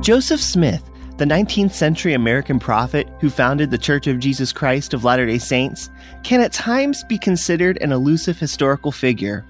[0.00, 5.04] Joseph Smith, the 19th century American prophet who founded the Church of Jesus Christ of
[5.04, 5.90] Latter day Saints,
[6.22, 9.44] can at times be considered an elusive historical figure.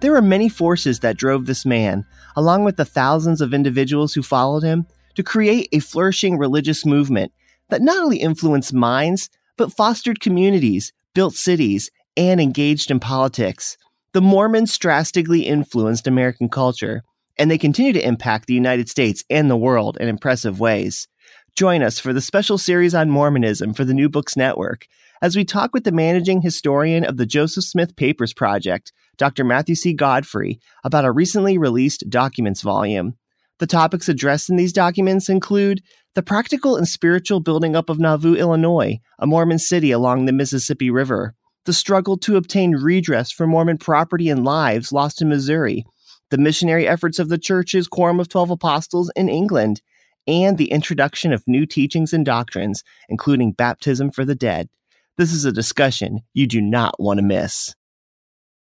[0.00, 2.04] There were many forces that drove this man,
[2.36, 7.32] along with the thousands of individuals who followed him, to create a flourishing religious movement
[7.70, 13.78] that not only influenced minds, but fostered communities, built cities, and engaged in politics.
[14.12, 17.02] The Mormons drastically influenced American culture,
[17.38, 21.08] and they continue to impact the United States and the world in impressive ways.
[21.56, 24.86] Join us for the special series on Mormonism for the New Books Network
[25.22, 29.44] as we talk with the managing historian of the Joseph Smith Papers Project, Dr.
[29.44, 29.94] Matthew C.
[29.94, 33.14] Godfrey, about a recently released documents volume.
[33.58, 35.82] The topics addressed in these documents include
[36.14, 40.90] the practical and spiritual building up of Nauvoo, Illinois, a Mormon city along the Mississippi
[40.90, 41.34] River,
[41.64, 45.84] the struggle to obtain redress for Mormon property and lives lost in Missouri,
[46.30, 49.80] the missionary efforts of the church's Quorum of Twelve Apostles in England,
[50.26, 54.68] and the introduction of new teachings and doctrines, including baptism for the dead.
[55.18, 57.74] This is a discussion you do not want to miss.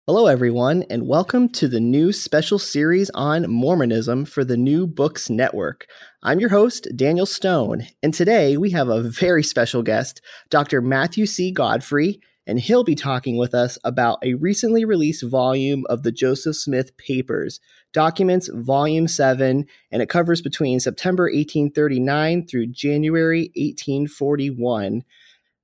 [0.05, 5.29] Hello, everyone, and welcome to the new special series on Mormonism for the New Books
[5.29, 5.85] Network.
[6.23, 10.79] I'm your host, Daniel Stone, and today we have a very special guest, Dr.
[10.79, 11.51] Matthew C.
[11.51, 16.55] Godfrey, and he'll be talking with us about a recently released volume of the Joseph
[16.55, 17.59] Smith Papers,
[17.91, 25.03] Documents Volume 7, and it covers between September 1839 through January 1841.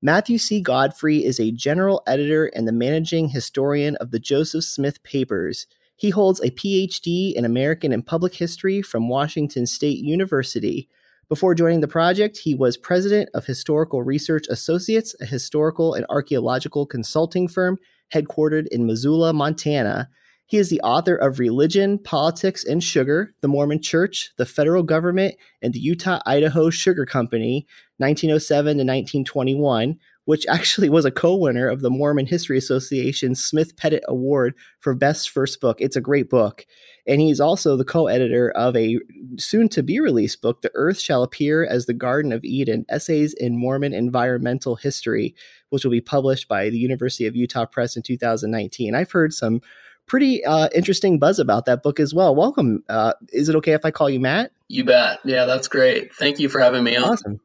[0.01, 0.61] Matthew C.
[0.61, 5.65] Godfrey is a general editor and the managing historian of the Joseph Smith Papers.
[5.95, 10.89] He holds a PhD in American and Public History from Washington State University.
[11.29, 16.85] Before joining the project, he was president of Historical Research Associates, a historical and archaeological
[16.85, 17.77] consulting firm
[18.13, 20.09] headquartered in Missoula, Montana.
[20.45, 25.35] He is the author of Religion, Politics, and Sugar, the Mormon Church, the Federal Government,
[25.61, 27.65] and the Utah Idaho Sugar Company,
[27.97, 33.75] 1907 to 1921, which actually was a co winner of the Mormon History Association's Smith
[33.77, 35.77] Pettit Award for Best First Book.
[35.79, 36.65] It's a great book.
[37.05, 38.99] And he's also the co editor of a
[39.37, 43.33] soon to be released book, The Earth Shall Appear as the Garden of Eden Essays
[43.33, 45.35] in Mormon Environmental History,
[45.69, 48.95] which will be published by the University of Utah Press in 2019.
[48.95, 49.61] I've heard some
[50.05, 52.35] pretty uh, interesting buzz about that book as well.
[52.35, 52.83] Welcome.
[52.87, 54.51] Uh, is it okay if I call you Matt?
[54.69, 55.19] You bet.
[55.25, 56.13] Yeah, that's great.
[56.15, 57.03] Thank you for having me on.
[57.03, 57.39] Awesome.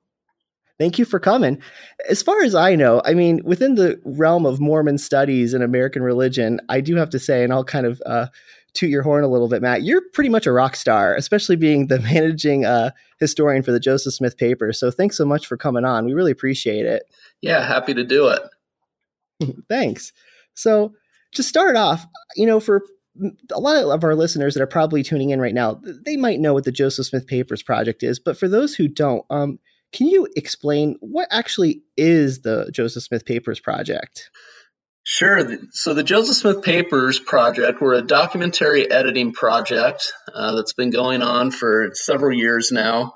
[0.79, 1.61] Thank you for coming.
[2.09, 6.03] As far as I know, I mean, within the realm of Mormon studies and American
[6.03, 8.27] religion, I do have to say, and I'll kind of uh,
[8.75, 11.89] toot your horn a little bit, Matt, you're pretty much a rock star, especially being
[11.89, 14.73] the managing uh, historian for the Joseph Smith paper.
[14.73, 16.05] So thanks so much for coming on.
[16.05, 17.03] We really appreciate it.
[17.41, 19.55] Yeah, happy to do it.
[19.69, 20.13] thanks.
[20.55, 20.95] So,
[21.35, 22.07] to start off,
[22.37, 22.83] you know, for
[23.53, 26.55] a lot of our listeners that are probably tuning in right now, they might know
[26.55, 29.59] what the Joseph Smith Papers Project is, but for those who don't, um,
[29.93, 34.31] can you explain what actually is the Joseph Smith Papers Project?
[35.05, 35.59] Sure.
[35.71, 41.23] So the Joseph Smith Papers Project, we're a documentary editing project uh, that's been going
[41.23, 43.15] on for several years now.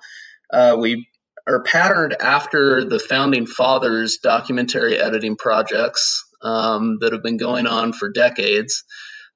[0.50, 1.06] Uh, we
[1.46, 7.92] are patterned after the founding fathers' documentary editing projects um, that have been going on
[7.92, 8.84] for decades.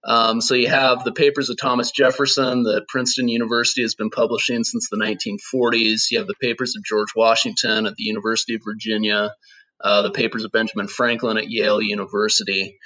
[0.06, 4.62] Um, so you have the papers of Thomas Jefferson that Princeton University has been publishing
[4.62, 6.12] since the 1940s.
[6.12, 9.32] You have the papers of George Washington at the University of Virginia,
[9.80, 12.78] uh, the papers of Benjamin Franklin at Yale University.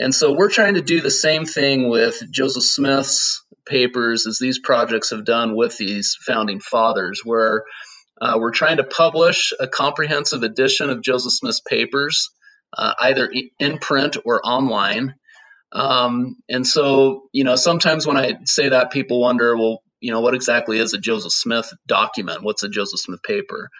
[0.00, 4.58] And so we're trying to do the same thing with Joseph Smith's papers as these
[4.58, 7.64] projects have done with these founding fathers, where
[8.20, 12.30] uh, we're trying to publish a comprehensive edition of Joseph Smith's papers
[12.76, 15.14] uh, either in print or online.
[15.72, 20.20] Um, and so, you know, sometimes when I say that, people wonder, well, you know,
[20.20, 22.42] what exactly is a Joseph Smith document?
[22.42, 23.70] What's a Joseph Smith paper?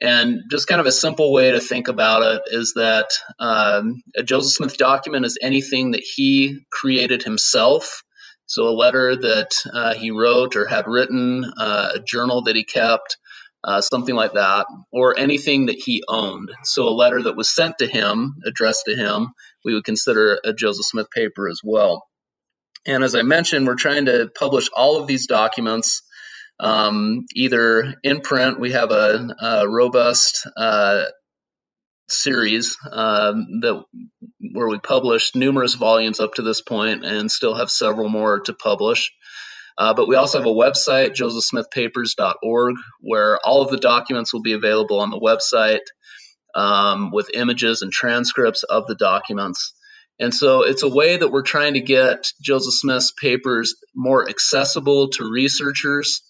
[0.00, 4.22] And just kind of a simple way to think about it is that um, a
[4.22, 8.04] Joseph Smith document is anything that he created himself.
[8.46, 12.64] So a letter that uh, he wrote or had written, uh, a journal that he
[12.64, 13.18] kept,
[13.64, 16.50] uh, something like that, or anything that he owned.
[16.62, 19.32] So a letter that was sent to him, addressed to him,
[19.64, 22.06] we would consider a Joseph Smith paper as well.
[22.86, 26.02] And as I mentioned, we're trying to publish all of these documents
[26.60, 28.60] um, either in print.
[28.60, 31.04] We have a, a robust uh,
[32.08, 33.84] series um, that
[34.52, 38.54] where we published numerous volumes up to this point, and still have several more to
[38.54, 39.12] publish.
[39.76, 44.54] Uh, but we also have a website, josephsmithpapers.org, where all of the documents will be
[44.54, 45.80] available on the website
[46.54, 49.74] um, with images and transcripts of the documents.
[50.20, 55.10] And so it's a way that we're trying to get Joseph Smith's papers more accessible
[55.10, 56.22] to researchers.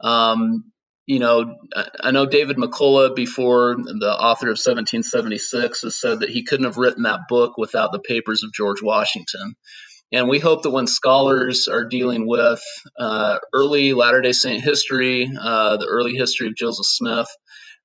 [0.00, 0.72] Um,
[1.06, 1.56] you know,
[2.00, 6.76] I know David McCullough, before the author of 1776, has said that he couldn't have
[6.76, 9.54] written that book without the papers of George Washington.
[10.12, 12.62] And we hope that when scholars are dealing with
[12.98, 17.28] uh, early Latter day Saint history, uh, the early history of Joseph Smith,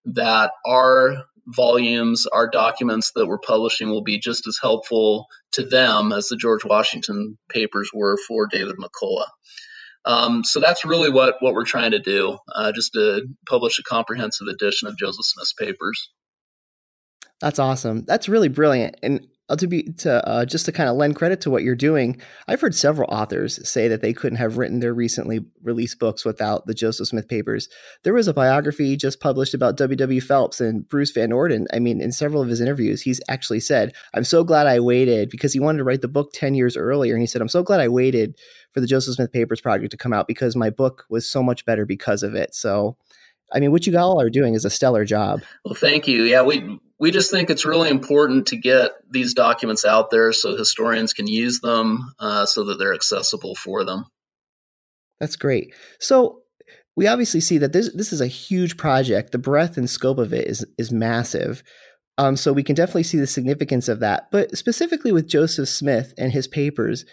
[0.06, 6.12] that our volumes, our documents that we're publishing will be just as helpful to them
[6.12, 9.28] as the George Washington papers were for David McCullough.
[10.06, 13.84] Um, so that's really what, what we're trying to do, uh, just to publish a
[13.84, 16.12] comprehensive edition of Joseph Smith's papers.
[17.42, 18.06] That's awesome.
[18.06, 18.98] That's really brilliant.
[19.02, 21.76] And uh, to be to uh, just to kind of lend credit to what you're
[21.76, 26.26] doing, I've heard several authors say that they couldn't have written their recently released books
[26.26, 27.70] without the Joseph Smith papers.
[28.04, 30.22] There was a biography just published about W.W.
[30.22, 31.68] Phelps and Bruce Van Orden.
[31.74, 35.30] I mean, in several of his interviews, he's actually said, "I'm so glad I waited
[35.30, 37.64] because he wanted to write the book ten years earlier." And he said, "I'm so
[37.64, 38.36] glad I waited
[38.72, 41.66] for the Joseph Smith Papers project to come out because my book was so much
[41.66, 42.98] better because of it." So
[43.54, 45.42] I mean, what you all are doing is a stellar job.
[45.64, 46.24] Well, thank you.
[46.24, 50.56] Yeah, we we just think it's really important to get these documents out there so
[50.56, 54.06] historians can use them, uh, so that they're accessible for them.
[55.20, 55.74] That's great.
[56.00, 56.42] So
[56.96, 59.32] we obviously see that this this is a huge project.
[59.32, 61.64] The breadth and scope of it is is massive.
[62.18, 64.32] Um, so we can definitely see the significance of that.
[64.32, 67.06] But specifically with Joseph Smith and his papers,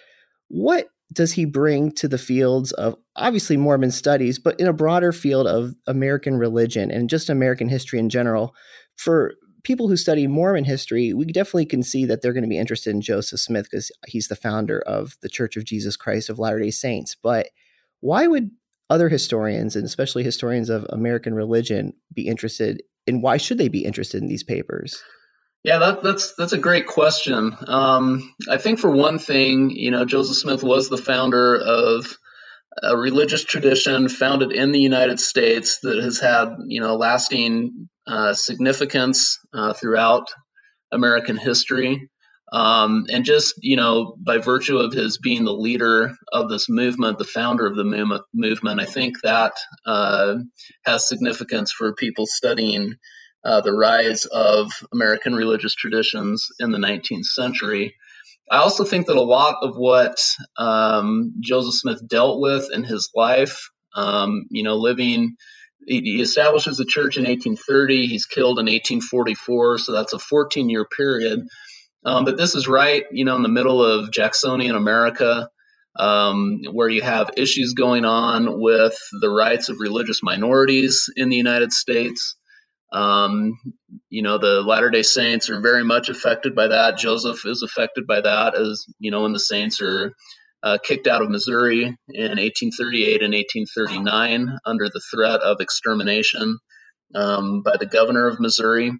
[0.46, 5.12] what does he bring to the fields of obviously Mormon studies, but in a broader
[5.12, 8.54] field of American religion and just American history in general?
[8.96, 12.58] For people who study Mormon history, we definitely can see that they're going to be
[12.58, 16.38] interested in Joseph Smith because he's the founder of the Church of Jesus Christ of
[16.38, 17.16] Latter day Saints.
[17.20, 17.48] But
[18.00, 18.50] why would
[18.90, 23.84] other historians, and especially historians of American religion, be interested in why should they be
[23.84, 25.02] interested in these papers?
[25.64, 27.56] Yeah, that, that's that's a great question.
[27.68, 32.06] Um, I think for one thing, you know, Joseph Smith was the founder of
[32.82, 38.34] a religious tradition founded in the United States that has had, you know, lasting uh,
[38.34, 40.28] significance uh, throughout
[40.90, 42.08] American history.
[42.52, 47.18] Um, and just, you know, by virtue of his being the leader of this movement,
[47.18, 49.52] the founder of the movement, movement I think that
[49.86, 50.34] uh,
[50.84, 52.96] has significance for people studying
[53.44, 57.94] uh, the rise of American religious traditions in the 19th century.
[58.50, 60.22] I also think that a lot of what
[60.56, 65.36] um, Joseph Smith dealt with in his life, um, you know, living,
[65.86, 70.84] he establishes a church in 1830, he's killed in 1844, so that's a 14 year
[70.84, 71.40] period.
[72.04, 75.48] Um, but this is right, you know, in the middle of Jacksonian America,
[75.96, 81.36] um, where you have issues going on with the rights of religious minorities in the
[81.36, 82.36] United States.
[82.92, 83.54] Um,
[84.10, 86.98] you know, the Latter day Saints are very much affected by that.
[86.98, 90.12] Joseph is affected by that, as you know, when the Saints are
[90.62, 96.58] uh, kicked out of Missouri in 1838 and 1839 under the threat of extermination
[97.14, 98.92] um, by the governor of Missouri.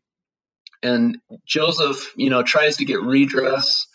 [0.82, 3.86] And Joseph, you know, tries to get redress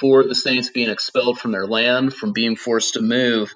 [0.00, 3.52] for the Saints being expelled from their land, from being forced to move.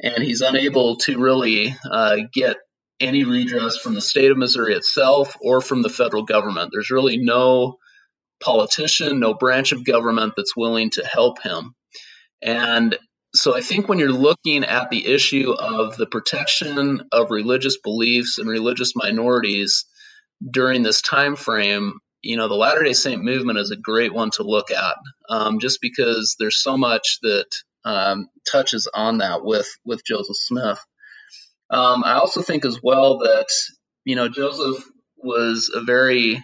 [0.00, 2.56] And he's unable to really uh, get
[3.00, 6.70] any redress from the state of Missouri itself or from the federal government.
[6.72, 7.78] There's really no
[8.40, 11.74] politician, no branch of government that's willing to help him.
[12.42, 12.96] And
[13.34, 18.38] so I think when you're looking at the issue of the protection of religious beliefs
[18.38, 19.86] and religious minorities
[20.50, 24.30] during this time frame, you know, the Latter day Saint movement is a great one
[24.32, 24.96] to look at,
[25.28, 27.46] um, just because there's so much that
[27.84, 30.78] um, touches on that with with Joseph Smith.
[31.72, 33.48] Um, I also think as well that
[34.04, 34.84] you know Joseph
[35.16, 36.42] was a very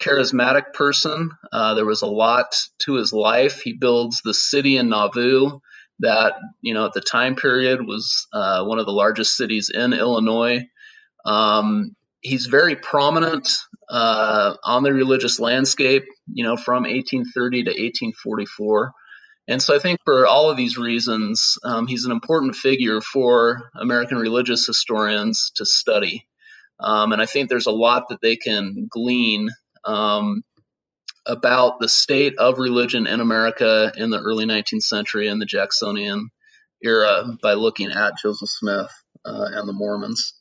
[0.00, 1.30] charismatic person.
[1.52, 3.60] Uh, there was a lot to his life.
[3.60, 5.60] He builds the city in Nauvoo
[6.00, 9.92] that you know at the time period was uh, one of the largest cities in
[9.92, 10.64] Illinois.
[11.24, 13.48] Um, he's very prominent
[13.90, 18.92] uh, on the religious landscape, you know, from 1830 to 1844.
[19.48, 23.70] And so I think for all of these reasons, um, he's an important figure for
[23.74, 26.26] American religious historians to study.
[26.78, 29.50] Um, and I think there's a lot that they can glean
[29.84, 30.42] um,
[31.26, 36.30] about the state of religion in America in the early 19th century and the Jacksonian
[36.82, 38.90] era by looking at Joseph Smith
[39.24, 40.34] uh, and the Mormons.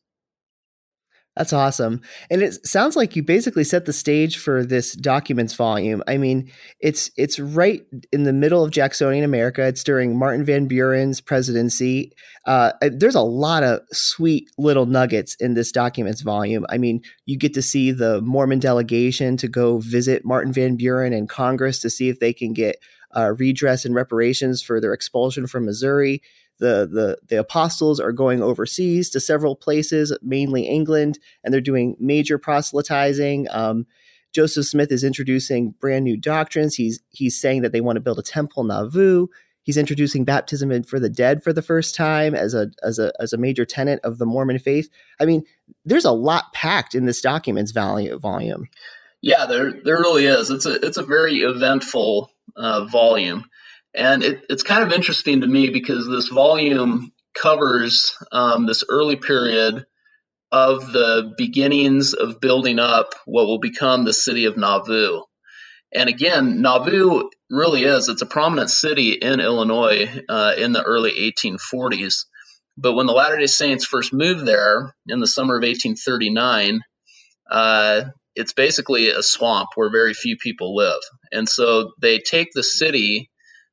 [1.37, 2.01] That's awesome.
[2.29, 6.03] And it sounds like you basically set the stage for this documents volume.
[6.05, 9.65] I mean, it's it's right in the middle of Jacksonian America.
[9.65, 12.11] It's during Martin Van Buren's presidency.
[12.45, 16.65] Uh, there's a lot of sweet little nuggets in this documents volume.
[16.69, 21.13] I mean, you get to see the Mormon delegation to go visit Martin Van Buren
[21.13, 22.75] and Congress to see if they can get
[23.15, 26.21] uh, redress and reparations for their expulsion from Missouri
[26.61, 31.97] the the the apostles are going overseas to several places, mainly England, and they're doing
[31.99, 33.47] major proselytizing.
[33.49, 33.87] Um,
[34.31, 36.75] Joseph Smith is introducing brand new doctrines.
[36.75, 39.27] He's he's saying that they want to build a temple Nauvoo.
[39.63, 43.33] He's introducing baptism for the dead for the first time as a as a as
[43.33, 44.87] a major tenet of the Mormon faith.
[45.19, 45.43] I mean,
[45.83, 48.69] there's a lot packed in this document's value volume.
[49.21, 50.51] Yeah, there there really is.
[50.51, 53.45] It's a it's a very eventful uh, volume,
[53.93, 59.15] and it, it's kind of interesting to me because this volume covers um, this early
[59.15, 59.85] period
[60.51, 65.21] of the beginnings of building up what will become the city of Nauvoo.
[65.93, 71.11] And again, Nauvoo really is, it's a prominent city in Illinois uh, in the early
[71.31, 72.25] 1840s.
[72.77, 76.81] But when the Latter day Saints first moved there in the summer of 1839,
[77.49, 78.03] uh,
[78.35, 81.01] it's basically a swamp where very few people live.
[81.33, 83.29] And so they take the city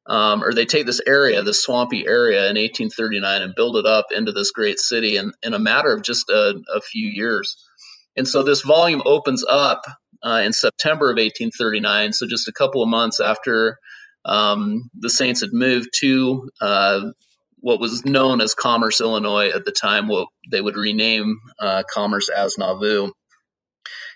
[0.09, 4.07] um, or they take this area, this swampy area in 1839, and build it up
[4.11, 7.57] into this great city in, in a matter of just a, a few years.
[8.17, 9.83] And so this volume opens up
[10.25, 13.79] uh, in September of 1839, so just a couple of months after
[14.25, 17.01] um, the Saints had moved to uh,
[17.61, 22.29] what was known as Commerce, Illinois at the time, what they would rename uh, Commerce
[22.29, 23.11] as Nauvoo.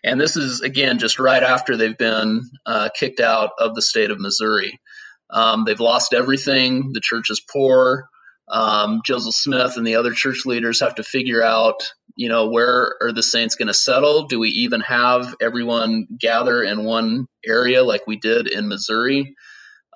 [0.05, 4.11] And this is, again, just right after they've been uh, kicked out of the state
[4.11, 4.81] of Missouri.
[5.33, 6.93] Um, they've lost everything.
[6.93, 8.09] The church is poor.
[8.49, 12.95] Um, Joseph Smith and the other church leaders have to figure out, you know, where
[13.01, 14.27] are the saints going to settle?
[14.27, 19.35] Do we even have everyone gather in one area like we did in Missouri?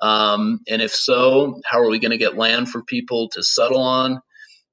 [0.01, 3.81] Um, and if so, how are we going to get land for people to settle
[3.81, 4.21] on?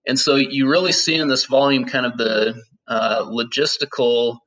[0.07, 4.37] And so you really see in this volume kind of the uh, logistical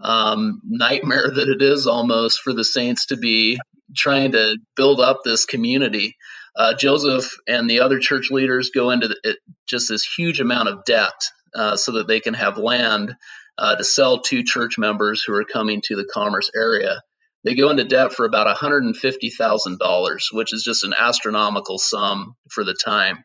[0.00, 3.58] um, nightmare that it is almost for the saints to be
[3.94, 6.16] trying to build up this community.
[6.56, 9.38] Uh, Joseph and the other church leaders go into the, it,
[9.68, 13.14] just this huge amount of debt uh, so that they can have land
[13.58, 17.02] uh, to sell to church members who are coming to the commerce area.
[17.44, 22.74] They go into debt for about $150,000, which is just an astronomical sum for the
[22.74, 23.24] time.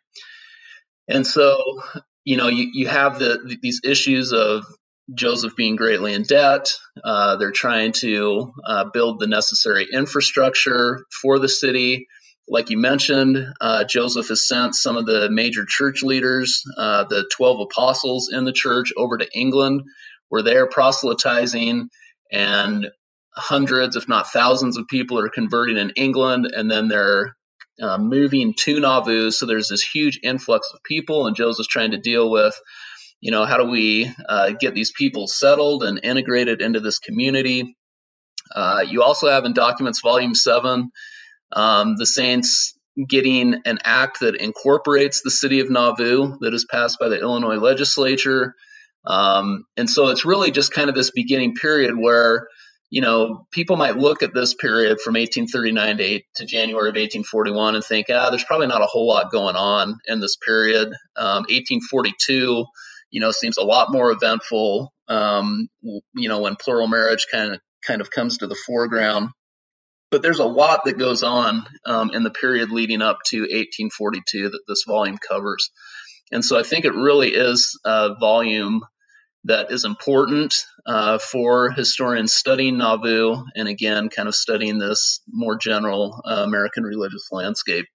[1.08, 1.82] And so,
[2.24, 4.66] you know, you, you have the, these issues of
[5.14, 6.74] Joseph being greatly in debt.
[7.04, 12.08] Uh, they're trying to uh, build the necessary infrastructure for the city.
[12.48, 17.30] Like you mentioned, uh, Joseph has sent some of the major church leaders, uh, the
[17.36, 19.84] 12 apostles in the church, over to England,
[20.30, 21.90] where they are proselytizing,
[22.32, 22.88] and
[23.36, 27.36] hundreds, if not thousands, of people are converting in England, and then they're
[27.82, 29.32] uh, moving to Nauvoo.
[29.32, 32.60] So there's this huge influx of people, and Joseph's trying to deal with
[33.26, 37.76] you know, how do we uh, get these people settled and integrated into this community?
[38.54, 40.92] Uh, you also have in Documents Volume 7
[41.52, 42.78] um, the Saints
[43.10, 47.56] getting an act that incorporates the city of Nauvoo that is passed by the Illinois
[47.56, 48.54] legislature.
[49.08, 52.48] Um, and so it's really just kind of this beginning period where,
[52.92, 57.74] you know, people might look at this period from 1839 to, to January of 1841
[57.74, 60.90] and think, ah, there's probably not a whole lot going on in this period.
[61.18, 62.68] Um, 1842
[63.12, 64.92] you know, seems a lot more eventful.
[65.08, 69.30] Um, you know, when plural marriage kind of kind of comes to the foreground.
[70.12, 74.50] But there's a lot that goes on um, in the period leading up to 1842
[74.50, 75.72] that this volume covers,
[76.32, 78.82] and so I think it really is a volume
[79.46, 85.56] that is important uh, for historians studying Nauvoo and again, kind of studying this more
[85.56, 87.86] general uh, American religious landscape.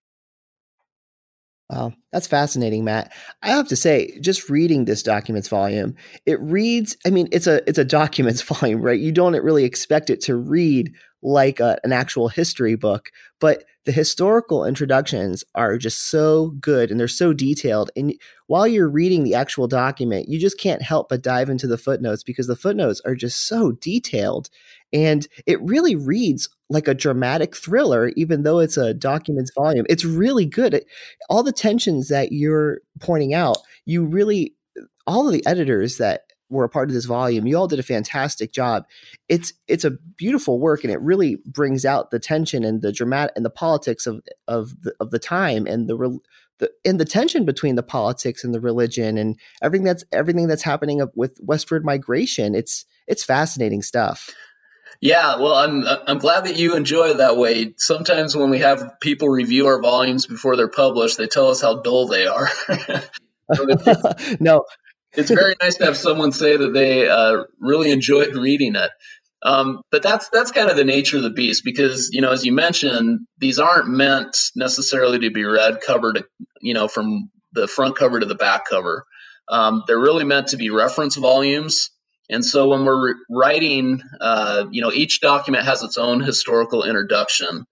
[1.71, 3.13] Wow, that's fascinating, Matt.
[3.43, 5.95] I have to say, just reading this documents volume,
[6.27, 6.97] it reads.
[7.07, 8.99] I mean, it's a it's a documents volume, right?
[8.99, 13.93] You don't really expect it to read like a, an actual history book, but the
[13.93, 17.91] historical introductions are just so good and they're so detailed.
[17.95, 18.15] And
[18.47, 22.23] while you're reading the actual document, you just can't help but dive into the footnotes
[22.23, 24.51] because the footnotes are just so detailed
[24.93, 29.87] and it really reads like a dramatic thriller, even though it's a documents volume.
[29.89, 30.75] It's really good.
[30.75, 30.87] It,
[31.29, 34.55] all the tensions that you're pointing out, you really,
[35.07, 37.85] all of the editors that were a part of this volume, you all did a
[37.85, 38.85] fantastic job.
[39.29, 43.33] It's it's a beautiful work, and it really brings out the tension and the dramatic
[43.37, 46.19] and the politics of of the, of the time and the
[46.59, 50.63] the and the tension between the politics and the religion and everything that's everything that's
[50.63, 52.55] happening with westward migration.
[52.55, 54.31] It's it's fascinating stuff.
[55.01, 57.73] Yeah, well, I'm I'm glad that you enjoy it that way.
[57.79, 61.81] Sometimes when we have people review our volumes before they're published, they tell us how
[61.81, 62.49] dull they are.
[64.41, 64.65] no,
[65.15, 68.91] it's very nice to have someone say that they uh, really enjoyed reading it.
[69.43, 72.45] Um, but that's that's kind of the nature of the beast because you know, as
[72.45, 76.27] you mentioned, these aren't meant necessarily to be read cover to
[76.61, 79.07] you know from the front cover to the back cover.
[79.49, 81.91] Um, they're really meant to be reference volumes.
[82.31, 87.65] And so when we're writing, uh, you know, each document has its own historical introduction.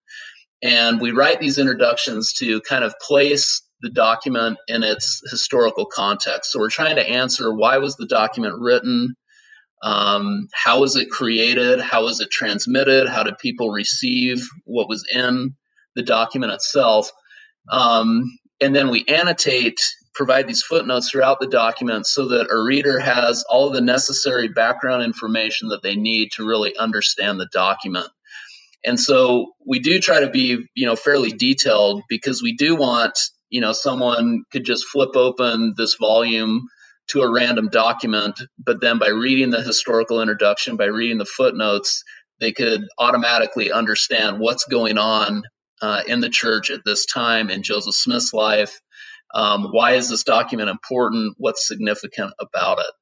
[0.63, 6.51] And we write these introductions to kind of place the document in its historical context.
[6.51, 9.15] So we're trying to answer why was the document written?
[9.83, 11.81] Um, how was it created?
[11.81, 13.09] How was it transmitted?
[13.09, 15.55] How did people receive what was in
[15.95, 17.13] the document itself?
[17.71, 18.25] Um,
[18.61, 19.81] and then we annotate,
[20.15, 25.03] provide these footnotes throughout the document so that a reader has all the necessary background
[25.03, 28.09] information that they need to really understand the document.
[28.85, 33.19] And so we do try to be, you know, fairly detailed because we do want,
[33.51, 36.69] you know, someone could just flip open this volume
[37.09, 42.05] to a random document, but then by reading the historical introduction, by reading the footnotes,
[42.39, 45.43] they could automatically understand what's going on
[45.81, 48.81] uh, in the church at this time in Joseph Smith's life.
[49.35, 51.35] Um, why is this document important?
[51.39, 52.93] What's significant about it?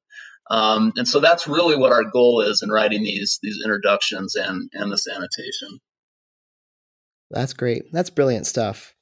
[0.49, 4.69] Um, and so that's really what our goal is in writing these these introductions and
[4.73, 5.79] and this annotation.
[7.29, 7.83] That's great.
[7.91, 8.93] That's brilliant stuff.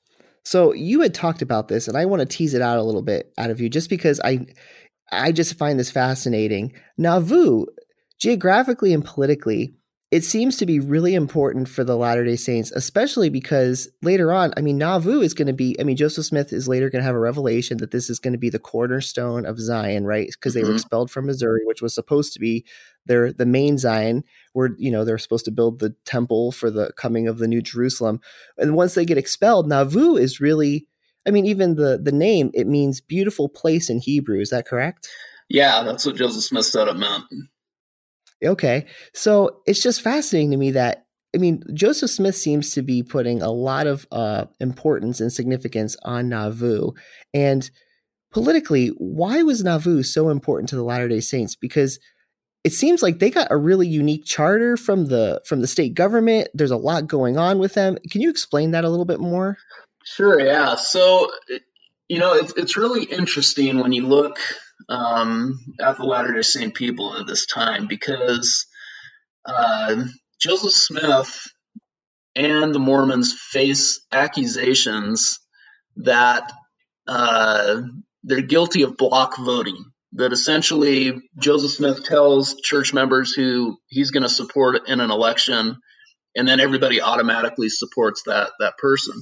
[0.44, 3.01] So you had talked about this, and I want to tease it out a little
[3.01, 4.48] bit out of you, just because I
[5.12, 6.74] I just find this fascinating.
[6.98, 7.65] Nauvoo,
[8.20, 9.75] geographically and politically,
[10.12, 14.54] it seems to be really important for the Latter day Saints, especially because later on,
[14.56, 17.06] I mean, Nauvoo is going to be, I mean, Joseph Smith is later going to
[17.06, 20.30] have a revelation that this is going to be the cornerstone of Zion, right?
[20.32, 20.70] Because they mm-hmm.
[20.70, 22.66] were expelled from Missouri, which was supposed to be
[23.08, 26.92] their the main Zion, where, you know, they're supposed to build the temple for the
[26.96, 28.20] coming of the New Jerusalem.
[28.58, 30.88] And once they get expelled, Nauvoo is really,
[31.28, 34.40] I mean, even the the name, it means beautiful place in Hebrew.
[34.40, 35.10] Is that correct?
[35.50, 37.24] Yeah, that's what Joseph Smith said it meant.
[38.44, 38.86] Okay.
[39.13, 43.42] So it's just fascinating to me that, I mean, Joseph Smith seems to be putting
[43.42, 46.92] a lot of uh, importance and significance on Nauvoo.
[47.34, 47.70] And
[48.32, 51.56] politically, why was Nauvoo so important to the Latter day Saints?
[51.56, 52.00] Because
[52.63, 56.48] it seems like they got a really unique charter from the from the state government.
[56.54, 57.98] There's a lot going on with them.
[58.10, 59.58] Can you explain that a little bit more?
[60.04, 60.39] Sure.
[60.39, 60.76] Yeah.
[60.76, 61.32] So,
[62.08, 64.39] you know, it's it's really interesting when you look
[64.90, 68.66] um, at the Latter day Saint people at this time because
[69.46, 70.04] uh,
[70.40, 71.42] Joseph Smith
[72.36, 75.40] and the Mormons face accusations
[75.98, 76.52] that
[77.08, 77.82] uh,
[78.24, 79.84] they're guilty of block voting.
[80.14, 85.78] That essentially Joseph Smith tells church members who he's going to support in an election,
[86.36, 89.14] and then everybody automatically supports that that person.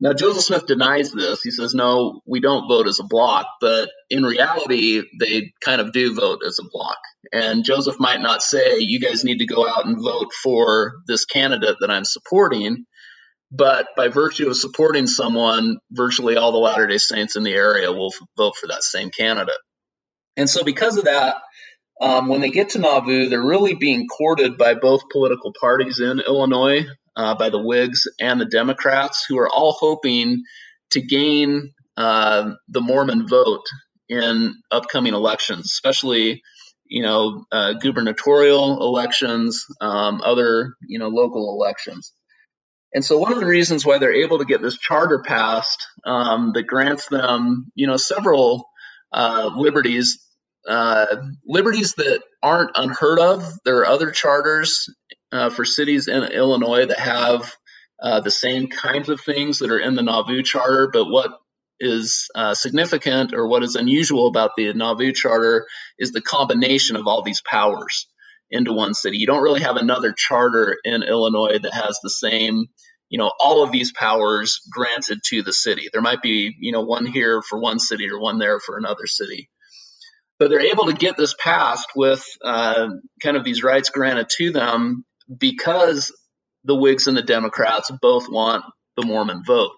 [0.00, 1.42] Now, Joseph Smith denies this.
[1.42, 3.46] He says, no, we don't vote as a block.
[3.60, 6.98] But in reality, they kind of do vote as a block.
[7.32, 11.24] And Joseph might not say, you guys need to go out and vote for this
[11.24, 12.84] candidate that I'm supporting.
[13.50, 17.92] But by virtue of supporting someone, virtually all the Latter day Saints in the area
[17.92, 19.58] will vote for that same candidate.
[20.36, 21.36] And so, because of that,
[22.00, 26.20] um, when they get to Nauvoo, they're really being courted by both political parties in
[26.20, 26.86] Illinois
[27.18, 30.44] uh, by the Whigs and the Democrats, who are all hoping
[30.92, 33.66] to gain uh, the Mormon vote
[34.08, 36.42] in upcoming elections, especially
[36.86, 42.12] you know uh, gubernatorial elections, um, other you know local elections.
[42.94, 46.52] And so one of the reasons why they're able to get this charter passed um,
[46.54, 48.68] that grants them you know several
[49.12, 50.24] uh, liberties
[50.68, 53.44] uh, liberties that aren't unheard of.
[53.64, 54.88] There are other charters
[55.32, 57.54] uh, for cities in Illinois that have
[58.00, 61.30] uh, the same kinds of things that are in the Nauvoo Charter, but what
[61.80, 65.66] is uh, significant or what is unusual about the Nauvoo Charter
[65.98, 68.08] is the combination of all these powers
[68.50, 69.18] into one city.
[69.18, 72.66] You don't really have another charter in Illinois that has the same,
[73.08, 75.88] you know, all of these powers granted to the city.
[75.92, 79.06] There might be, you know, one here for one city or one there for another
[79.06, 79.50] city
[80.38, 82.88] but they're able to get this passed with uh,
[83.22, 85.04] kind of these rights granted to them
[85.36, 86.12] because
[86.64, 88.64] the Whigs and the Democrats both want
[88.96, 89.76] the Mormon vote.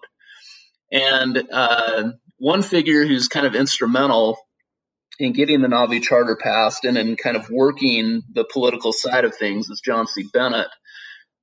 [0.91, 4.37] And uh, one figure who's kind of instrumental
[5.19, 9.35] in getting the Nauvoo Charter passed and in kind of working the political side of
[9.35, 10.25] things is John C.
[10.33, 10.67] Bennett,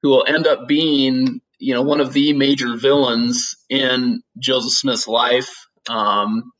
[0.02, 5.08] who will end up being, you know, one of the major villains in Joseph Smith's
[5.08, 5.66] life.
[5.88, 6.52] Um,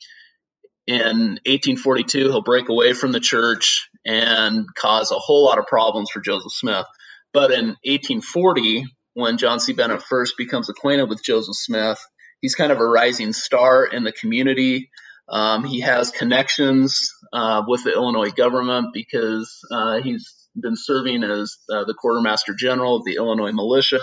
[0.87, 6.11] in 1842, he'll break away from the church and cause a whole lot of problems
[6.11, 6.87] for Joseph Smith.
[7.33, 9.73] But in 1840, when John C.
[9.73, 11.99] Bennett first becomes acquainted with Joseph Smith,
[12.41, 14.91] he's kind of a rising star in the community.
[15.29, 21.57] Um, he has connections uh, with the Illinois government because uh, he's been serving as
[21.71, 24.01] uh, the quartermaster general of the Illinois militia.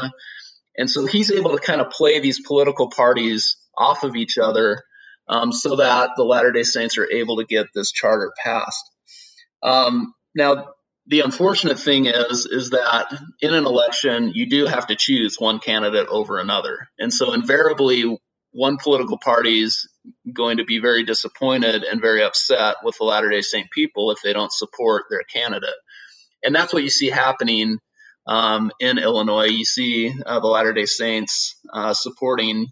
[0.78, 4.84] And so he's able to kind of play these political parties off of each other
[5.28, 8.84] um, so that the Latter day Saints are able to get this charter passed.
[9.64, 10.68] Um, now,
[11.08, 13.08] the unfortunate thing is is that
[13.42, 16.90] in an election you do have to choose one candidate over another.
[16.98, 18.18] And so invariably
[18.52, 19.88] one political party is
[20.32, 24.20] going to be very disappointed and very upset with the latter day saint people if
[24.24, 25.76] they don't support their candidate.
[26.44, 27.78] And that's what you see happening
[28.28, 29.46] um, in illinois.
[29.48, 32.68] You see uh, the latter day saints uh, supporting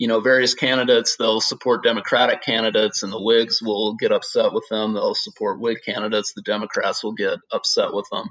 [0.00, 4.64] you know, various candidates, they'll support Democratic candidates, and the Whigs will get upset with
[4.70, 4.94] them.
[4.94, 6.32] They'll support Whig candidates.
[6.32, 8.24] The Democrats will get upset with them.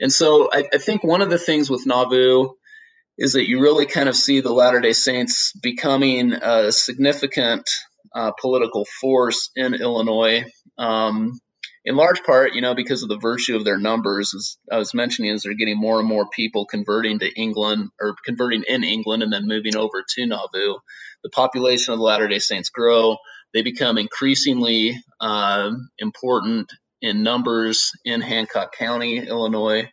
[0.00, 2.50] And so I, I think one of the things with Nauvoo
[3.16, 7.70] is that you really kind of see the Latter day Saints becoming a significant
[8.14, 10.44] uh, political force in Illinois.
[10.76, 11.40] Um,
[11.84, 14.94] in large part, you know, because of the virtue of their numbers, as I was
[14.94, 19.22] mentioning, is they're getting more and more people converting to England or converting in England
[19.22, 20.76] and then moving over to Nauvoo.
[21.24, 23.16] The population of the Latter day Saints grow.
[23.52, 29.90] They become increasingly uh, important in numbers in Hancock County, Illinois.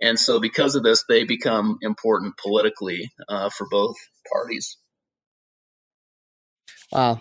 [0.00, 3.96] And so, because of this, they become important politically uh, for both
[4.32, 4.76] parties.
[6.92, 7.20] Wow.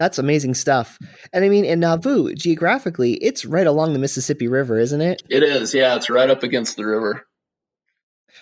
[0.00, 0.98] That's amazing stuff.
[1.30, 5.22] And I mean, in Nauvoo, geographically, it's right along the Mississippi River, isn't it?
[5.28, 5.74] It is.
[5.74, 7.26] Yeah, it's right up against the river.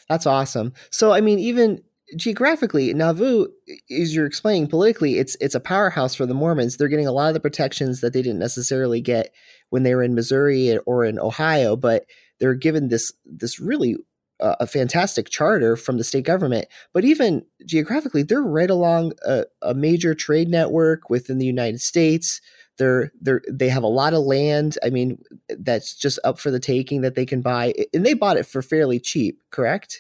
[0.09, 0.73] That's awesome.
[0.93, 1.83] So, I mean, even
[2.17, 3.49] geographically, Nauvoo,
[3.91, 6.77] as you're explaining politically, it's it's a powerhouse for the Mormons.
[6.77, 9.33] They're getting a lot of the protections that they didn't necessarily get
[9.71, 12.05] when they were in Missouri or in Ohio, but
[12.39, 13.97] they're given this this really
[14.41, 19.75] a fantastic charter from the state government, but even geographically, they're right along a, a,
[19.75, 22.41] major trade network within the United States.
[22.77, 24.79] They're they're they have a lot of land.
[24.85, 28.37] I mean, that's just up for the taking that they can buy, and they bought
[28.37, 29.43] it for fairly cheap.
[29.51, 29.99] Correct?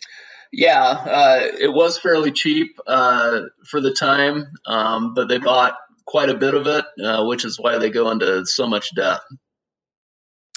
[0.52, 5.74] Yeah, uh, it was fairly cheap uh, for the time, um, but they bought
[6.06, 9.20] quite a bit of it, uh, which is why they go into so much debt.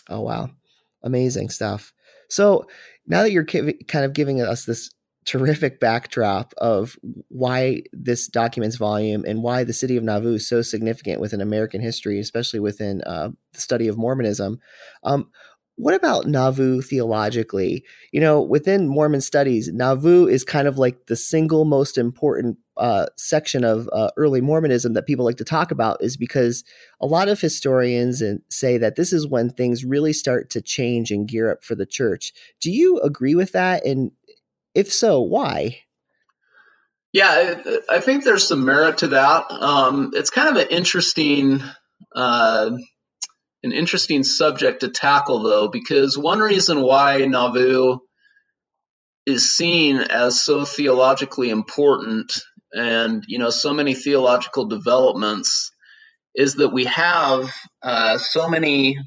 [0.09, 0.49] Oh wow,
[1.03, 1.93] amazing stuff.
[2.29, 2.67] So
[3.11, 4.89] now that you're kind of giving us this
[5.25, 6.97] terrific backdrop of
[7.27, 11.81] why this documents volume and why the city of Nauvoo is so significant within American
[11.81, 14.59] history, especially within uh, the study of Mormonism.
[15.03, 15.29] Um,
[15.81, 17.83] what about Nauvoo theologically?
[18.11, 23.07] You know, within Mormon studies, Nauvoo is kind of like the single most important uh,
[23.17, 26.63] section of uh, early Mormonism that people like to talk about is because
[26.99, 31.09] a lot of historians and say that this is when things really start to change
[31.09, 32.31] and gear up for the church.
[32.59, 33.83] Do you agree with that?
[33.83, 34.11] And
[34.75, 35.79] if so, why?
[37.11, 37.55] Yeah,
[37.89, 39.49] I, think there's some merit to that.
[39.49, 41.61] Um, it's kind of an interesting,
[42.15, 42.69] uh,
[43.63, 47.99] an interesting subject to tackle, though, because one reason why Nauvoo
[49.25, 52.33] is seen as so theologically important
[52.73, 55.71] and you know so many theological developments
[56.33, 58.97] is that we have uh, so many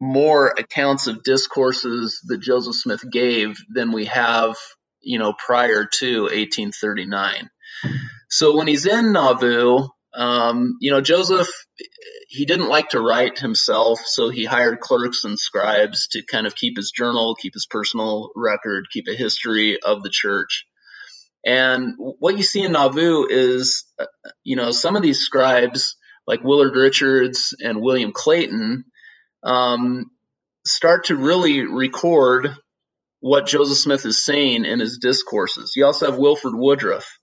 [0.00, 4.56] more accounts of discourses that Joseph Smith gave than we have
[5.00, 7.48] you know prior to 1839.
[8.28, 11.48] So when he's in Nauvoo, um, you know Joseph
[12.28, 16.54] he didn't like to write himself, so he hired clerks and scribes to kind of
[16.54, 20.66] keep his journal, keep his personal record, keep a history of the church.
[21.44, 24.06] And what you see in Nauvoo is, uh,
[24.42, 25.96] you know, some of these scribes,
[26.26, 28.84] like Willard Richards and William Clayton,
[29.42, 30.10] um,
[30.64, 32.56] start to really record
[33.20, 35.74] what Joseph Smith is saying in his discourses.
[35.76, 37.18] You also have Wilford Woodruff,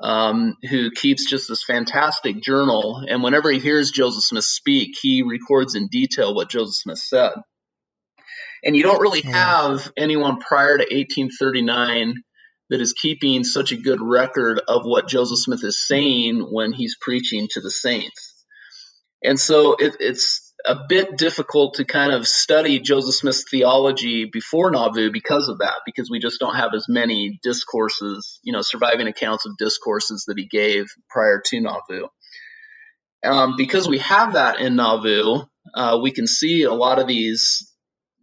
[0.00, 3.04] um, who keeps just this fantastic journal.
[3.08, 7.32] And whenever he hears Joseph Smith speak, he records in detail what Joseph Smith said.
[8.64, 12.22] And you don't really have anyone prior to 1839
[12.70, 16.96] that is keeping such a good record of what Joseph Smith is saying when he's
[16.98, 18.44] preaching to the saints.
[19.22, 24.70] And so it, it's a bit difficult to kind of study Joseph Smith's theology before
[24.70, 29.06] Nauvoo because of that, because we just don't have as many discourses, you know, surviving
[29.06, 32.06] accounts of discourses that he gave prior to Nauvoo.
[33.24, 35.42] Um, because we have that in Nauvoo,
[35.74, 37.70] uh, we can see a lot of these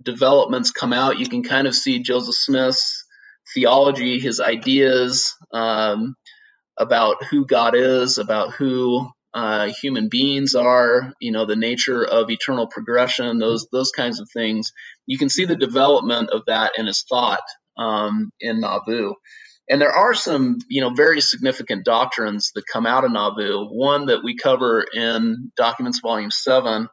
[0.02, 1.20] developments come out.
[1.20, 3.06] You can kind of see Joseph Smith's
[3.54, 6.16] theology, his ideas um,
[6.78, 12.30] about who God is, about who uh, human beings are, you know, the nature of
[12.30, 14.72] eternal progression, those those kinds of things.
[15.06, 17.44] You can see the development of that in his thought
[17.78, 19.14] um, in Nauvoo.
[19.70, 23.68] And there are some, you know, very significant doctrines that come out of Nauvoo.
[23.70, 26.90] One that we cover in Documents Volume Seven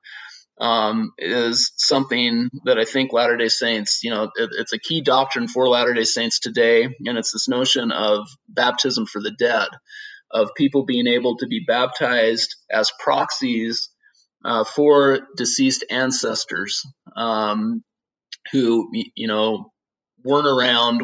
[0.61, 5.01] um, is something that I think Latter day Saints, you know, it, it's a key
[5.01, 6.85] doctrine for Latter day Saints today.
[6.85, 9.69] And it's this notion of baptism for the dead,
[10.31, 13.89] of people being able to be baptized as proxies
[14.45, 16.87] uh, for deceased ancestors
[17.17, 17.83] um,
[18.53, 19.73] who, you know,
[20.25, 21.03] weren't around,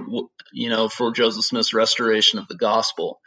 [0.52, 3.20] you know, for Joseph Smith's restoration of the gospel.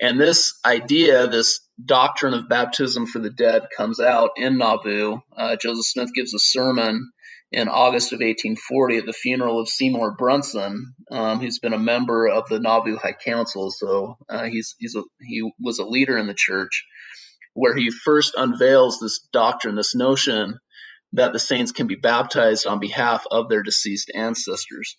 [0.00, 5.18] And this idea, this doctrine of baptism for the dead, comes out in Nauvoo.
[5.36, 7.10] Uh, Joseph Smith gives a sermon
[7.50, 12.28] in August of 1840 at the funeral of Seymour Brunson, um, who's been a member
[12.28, 13.70] of the Nauvoo High Council.
[13.70, 16.84] So uh, he's, he's a, he was a leader in the church,
[17.54, 20.58] where he first unveils this doctrine, this notion
[21.14, 24.96] that the saints can be baptized on behalf of their deceased ancestors.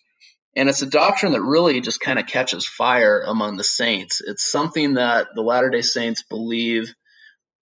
[0.56, 4.20] And it's a doctrine that really just kind of catches fire among the saints.
[4.20, 6.92] It's something that the Latter day Saints believe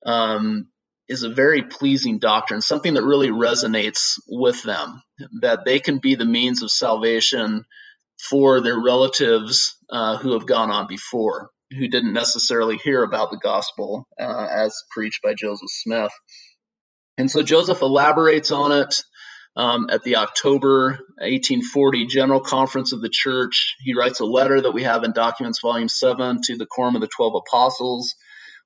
[0.07, 0.69] um,
[1.09, 5.03] is a very pleasing doctrine, something that really resonates with them,
[5.41, 7.65] that they can be the means of salvation
[8.29, 13.39] for their relatives uh, who have gone on before, who didn't necessarily hear about the
[13.39, 16.13] gospel uh, as preached by Joseph Smith.
[17.17, 19.03] And so Joseph elaborates on it
[19.57, 23.75] um, at the October 1840 General Conference of the Church.
[23.81, 27.01] He writes a letter that we have in Documents Volume 7 to the Quorum of
[27.01, 28.15] the Twelve Apostles,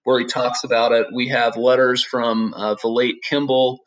[0.04, 1.06] where he talks about it.
[1.12, 3.80] We have letters from uh, Vilate Kimball,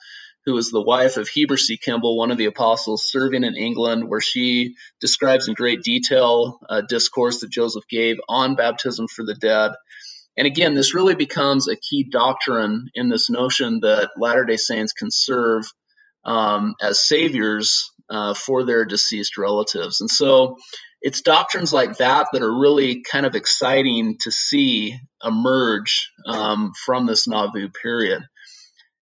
[0.46, 1.78] who was the wife of Heber C.
[1.78, 6.84] Kimball, one of the apostles serving in England, where she describes in great detail a
[6.84, 9.72] discourse that Joseph gave on baptism for the dead.
[10.38, 14.94] And again, this really becomes a key doctrine in this notion that Latter day Saints
[14.94, 15.64] can serve
[16.26, 20.02] um, as saviors uh, for their deceased relatives.
[20.02, 20.58] And so
[21.06, 27.06] it's doctrines like that that are really kind of exciting to see emerge um, from
[27.06, 28.24] this Nauvoo period.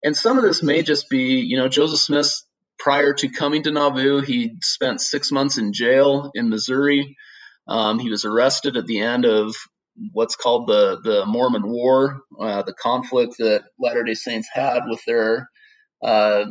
[0.03, 2.41] And some of this may just be, you know, Joseph Smith,
[2.79, 7.15] prior to coming to Nauvoo, he spent six months in jail in Missouri.
[7.67, 9.53] Um, he was arrested at the end of
[10.11, 15.05] what's called the, the Mormon War, uh, the conflict that Latter day Saints had with
[15.05, 15.51] their
[16.03, 16.45] uh,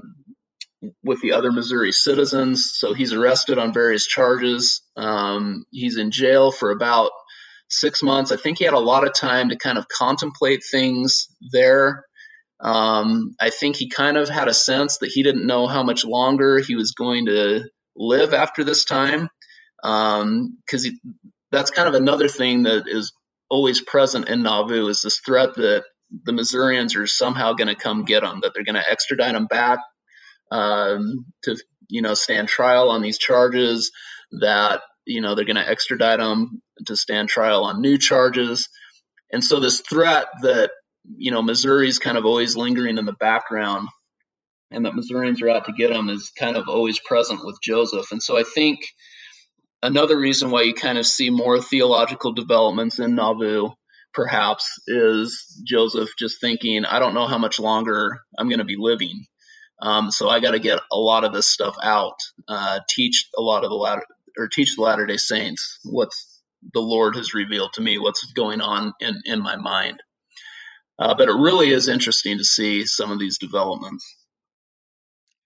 [1.02, 2.72] with the other Missouri citizens.
[2.74, 4.82] So he's arrested on various charges.
[4.96, 7.10] Um, he's in jail for about
[7.68, 8.32] six months.
[8.32, 12.04] I think he had a lot of time to kind of contemplate things there.
[12.60, 16.04] Um, I think he kind of had a sense that he didn't know how much
[16.04, 19.28] longer he was going to live after this time.
[19.82, 21.00] Because um,
[21.50, 23.12] that's kind of another thing that is
[23.48, 25.84] always present in Nauvoo is this threat that
[26.24, 29.46] the Missourians are somehow going to come get him, that they're going to extradite him
[29.46, 29.78] back
[30.50, 31.56] um, to
[31.88, 33.90] you know stand trial on these charges.
[34.40, 38.68] That you know they're going to extradite them to stand trial on new charges,
[39.32, 40.70] and so this threat that
[41.16, 43.88] you know Missouri's kind of always lingering in the background,
[44.70, 48.12] and that Missourians are out to get him is kind of always present with Joseph,
[48.12, 48.80] and so I think
[49.82, 53.70] another reason why you kind of see more theological developments in Nauvoo
[54.12, 58.76] perhaps is Joseph just thinking, I don't know how much longer I'm going to be
[58.78, 59.26] living.
[59.80, 63.40] Um, so I got to get a lot of this stuff out, uh, teach a
[63.40, 64.04] lot of the latter
[64.38, 66.40] or teach the Latter Day Saints what's
[66.72, 70.02] the Lord has revealed to me, what's going on in in my mind.
[70.98, 74.16] Uh, but it really is interesting to see some of these developments.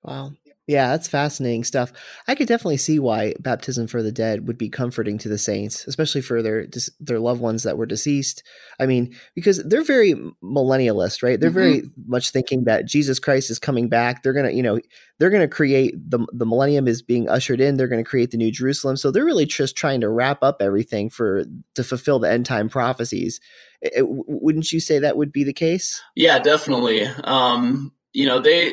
[0.03, 0.33] Wow.
[0.67, 1.93] Yeah, that's fascinating stuff.
[2.27, 5.87] I could definitely see why baptism for the dead would be comforting to the saints,
[5.87, 6.67] especially for their
[6.99, 8.43] their loved ones that were deceased.
[8.81, 11.39] I mean, because they're very millennialist, right?
[11.39, 11.59] They're mm-hmm.
[11.59, 14.23] very much thinking that Jesus Christ is coming back.
[14.23, 14.81] They're gonna, you know,
[15.19, 17.77] they're gonna create the the millennium is being ushered in.
[17.77, 18.97] They're gonna create the new Jerusalem.
[18.97, 22.71] So they're really just trying to wrap up everything for to fulfill the end time
[22.71, 23.39] prophecies.
[23.83, 26.01] It, wouldn't you say that would be the case?
[26.17, 27.05] Yeah, definitely.
[27.25, 28.73] Um, you know, they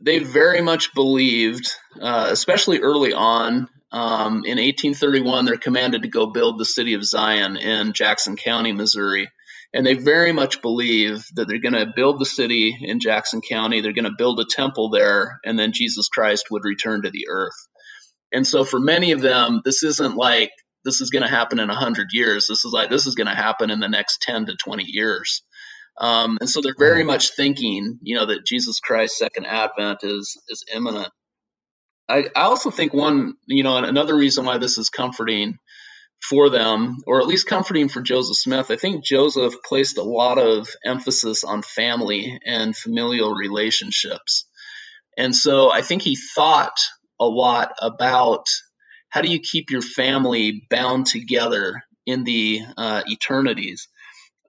[0.00, 3.68] they very much believed, uh, especially early on.
[3.90, 8.72] Um, in 1831, they're commanded to go build the city of Zion in Jackson County,
[8.72, 9.28] Missouri.
[9.72, 13.80] And they very much believe that they're going to build the city in Jackson County,
[13.80, 17.26] they're going to build a temple there, and then Jesus Christ would return to the
[17.28, 17.68] earth.
[18.32, 20.50] And so for many of them, this isn't like
[20.84, 22.46] this is going to happen in 100 years.
[22.48, 25.42] This is like this is going to happen in the next 10 to 20 years.
[26.00, 30.36] Um, and so they're very much thinking, you know, that Jesus Christ's second advent is
[30.48, 31.08] is imminent.
[32.08, 35.58] I, I also think one, you know, another reason why this is comforting
[36.22, 40.38] for them, or at least comforting for Joseph Smith, I think Joseph placed a lot
[40.38, 44.46] of emphasis on family and familial relationships.
[45.16, 46.78] And so I think he thought
[47.20, 48.46] a lot about
[49.10, 53.88] how do you keep your family bound together in the uh, eternities.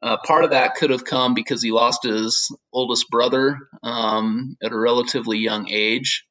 [0.01, 4.71] Uh, part of that could have come because he lost his oldest brother um, at
[4.71, 6.25] a relatively young age.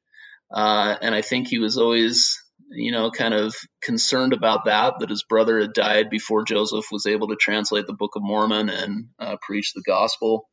[0.51, 2.39] Uh, and I think he was always
[2.71, 7.07] you know, kind of concerned about that, that his brother had died before Joseph was
[7.07, 10.49] able to translate the Book of Mormon and uh, preach the gospel.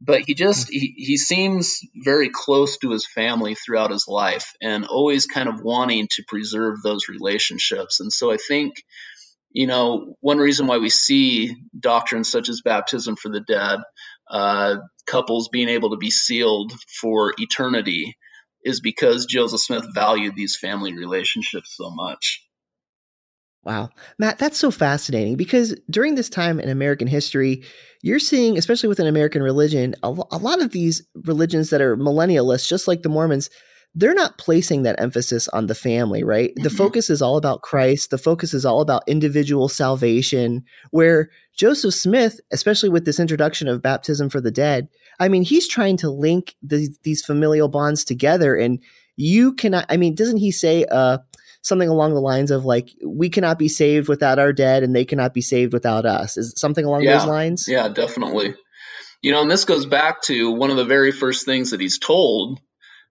[0.00, 4.86] But he just, he, he seems very close to his family throughout his life and
[4.86, 8.00] always kind of wanting to preserve those relationships.
[8.00, 8.82] And so I think,
[9.52, 13.80] you know, one reason why we see doctrines such as baptism for the dead,
[14.30, 18.16] uh, couples being able to be sealed for eternity,
[18.64, 22.44] is because Joseph Smith valued these family relationships so much.
[23.62, 23.90] Wow.
[24.18, 27.64] Matt, that's so fascinating because during this time in American history,
[28.02, 32.68] you're seeing, especially within American religion, a, a lot of these religions that are millennialists,
[32.68, 33.50] just like the Mormons,
[33.94, 36.50] they're not placing that emphasis on the family, right?
[36.50, 36.62] Mm-hmm.
[36.62, 38.10] The focus is all about Christ.
[38.10, 40.64] The focus is all about individual salvation.
[40.90, 45.66] Where Joseph Smith, especially with this introduction of baptism for the dead, I mean, he's
[45.66, 48.54] trying to link the, these familial bonds together.
[48.54, 48.80] And
[49.16, 51.18] you cannot, I mean, doesn't he say uh,
[51.62, 55.04] something along the lines of like, we cannot be saved without our dead and they
[55.04, 56.36] cannot be saved without us?
[56.36, 57.18] Is something along yeah.
[57.18, 57.66] those lines?
[57.66, 58.54] Yeah, definitely.
[59.20, 61.98] You know, and this goes back to one of the very first things that he's
[61.98, 62.60] told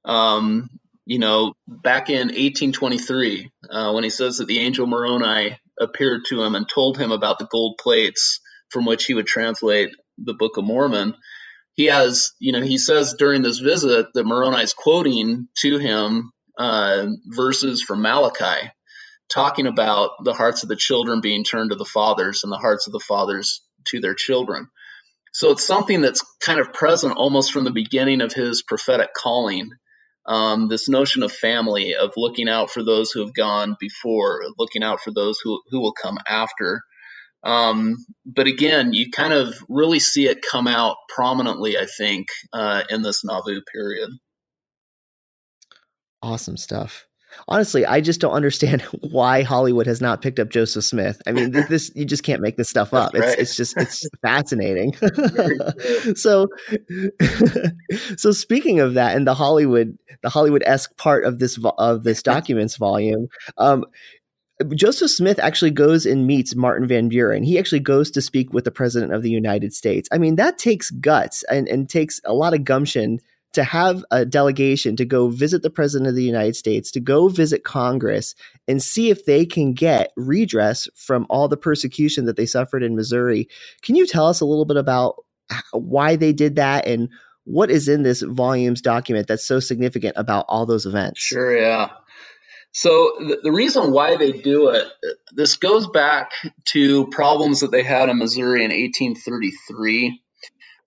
[0.05, 0.69] um,
[1.05, 6.43] you know, back in 1823, uh, when he says that the angel Moroni appeared to
[6.43, 10.57] him and told him about the gold plates from which he would translate the Book
[10.57, 11.15] of Mormon,
[11.73, 16.31] he has, you know, he says during this visit that Moroni is quoting to him
[16.57, 18.69] uh, verses from Malachi,
[19.33, 22.85] talking about the hearts of the children being turned to the fathers and the hearts
[22.85, 24.67] of the fathers to their children.
[25.31, 29.71] So it's something that's kind of present almost from the beginning of his prophetic calling
[30.25, 34.83] um, this notion of family, of looking out for those who have gone before, looking
[34.83, 36.81] out for those who, who will come after.
[37.43, 42.83] Um, but again, you kind of really see it come out prominently, I think, uh,
[42.89, 44.09] in this Nauvoo period.
[46.21, 47.08] Awesome stuff
[47.47, 51.21] honestly, I just don't understand why Hollywood has not picked up Joseph Smith.
[51.27, 53.15] I mean, this you just can't make this stuff up.
[53.15, 53.39] It's right.
[53.39, 54.93] it's just it's fascinating.
[56.15, 56.47] so,
[58.17, 62.21] so speaking of that, and the Hollywood the Hollywood esque part of this of this
[62.23, 63.27] documents volume.
[63.57, 63.85] Um,
[64.75, 67.43] Joseph Smith actually goes and meets Martin Van Buren.
[67.43, 70.09] He actually goes to speak with the President of the United States.
[70.11, 73.19] I mean, that takes guts and, and takes a lot of gumption
[73.53, 77.27] to have a delegation to go visit the president of the United States, to go
[77.27, 78.35] visit Congress
[78.67, 82.95] and see if they can get redress from all the persecution that they suffered in
[82.95, 83.47] Missouri.
[83.81, 85.15] Can you tell us a little bit about
[85.71, 87.09] why they did that and
[87.45, 91.19] what is in this volumes document that's so significant about all those events?
[91.19, 91.89] Sure, yeah.
[92.71, 94.87] So the, reason why they do it,
[95.31, 96.33] this goes back
[96.65, 100.21] to problems that they had in Missouri in 1833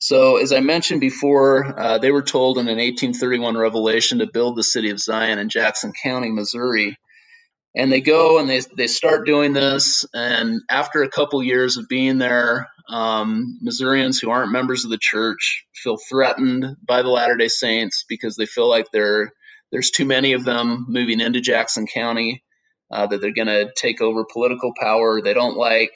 [0.03, 4.57] so, as I mentioned before, uh, they were told in an 1831 revelation to build
[4.57, 6.99] the city of Zion in Jackson County, Missouri.
[7.77, 10.05] And they go and they, they start doing this.
[10.13, 14.99] And after a couple years of being there, um, Missourians who aren't members of the
[15.01, 20.33] church feel threatened by the Latter day Saints because they feel like there's too many
[20.33, 22.43] of them moving into Jackson County,
[22.91, 25.23] uh, that they're going to take over political power.
[25.23, 25.95] They don't like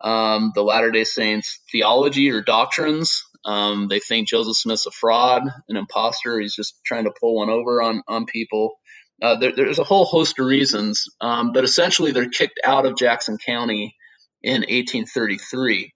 [0.00, 3.24] um, the Latter day Saints theology or doctrines.
[3.44, 6.38] Um, they think Joseph Smith's a fraud, an imposter.
[6.38, 8.74] He's just trying to pull one over on on people.
[9.20, 12.96] Uh, there, there's a whole host of reasons, um, but essentially they're kicked out of
[12.96, 13.94] Jackson County
[14.42, 15.92] in 1833.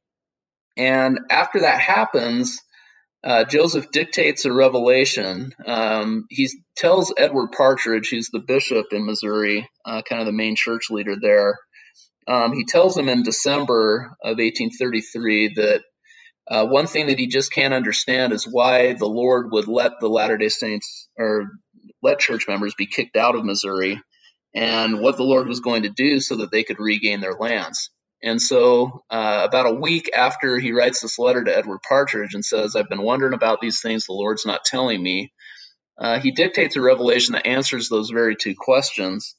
[0.76, 2.60] And after that happens,
[3.24, 5.52] uh, Joseph dictates a revelation.
[5.66, 10.54] Um, he tells Edward Partridge, who's the bishop in Missouri, uh, kind of the main
[10.54, 11.58] church leader there.
[12.28, 15.82] Um, he tells him in December of 1833 that
[16.48, 20.08] uh, one thing that he just can't understand is why the Lord would let the
[20.08, 21.50] Latter day Saints or
[22.02, 24.00] let church members be kicked out of Missouri
[24.54, 27.90] and what the Lord was going to do so that they could regain their lands.
[28.22, 32.44] And so, uh, about a week after he writes this letter to Edward Partridge and
[32.44, 35.32] says, I've been wondering about these things the Lord's not telling me,
[35.98, 39.34] uh, he dictates a revelation that answers those very two questions.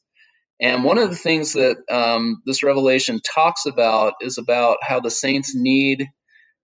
[0.62, 5.12] And one of the things that um, this revelation talks about is about how the
[5.12, 6.08] saints need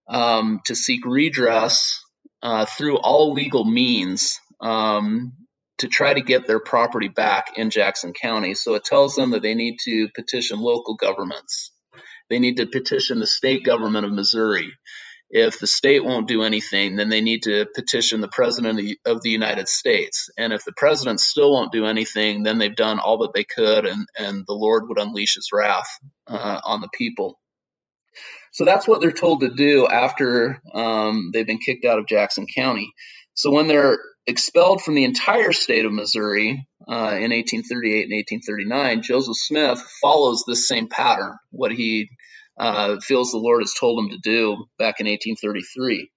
[0.08, 2.02] um, to seek redress
[2.42, 5.34] uh, through all legal means um,
[5.78, 8.54] to try to get their property back in Jackson County.
[8.54, 11.72] So it tells them that they need to petition local governments.
[12.30, 14.72] They need to petition the state government of Missouri.
[15.30, 19.30] If the state won't do anything, then they need to petition the president of the,
[19.32, 20.30] United States.
[20.38, 23.88] And if the president still won't do anything, then they've done all that they could,
[23.88, 25.88] and, and the Lord would unleash his wrath
[26.28, 27.40] uh, on the people.
[28.54, 32.46] So that's what they're told to do after um, they've been kicked out of Jackson
[32.56, 32.92] County.
[33.34, 33.98] So when they're
[34.28, 40.44] expelled from the entire state of Missouri, uh, in 1838 and 1839, Joseph Smith follows
[40.48, 42.10] this same pattern, what he
[42.58, 46.12] uh, feels the Lord has told him to do back in 1833.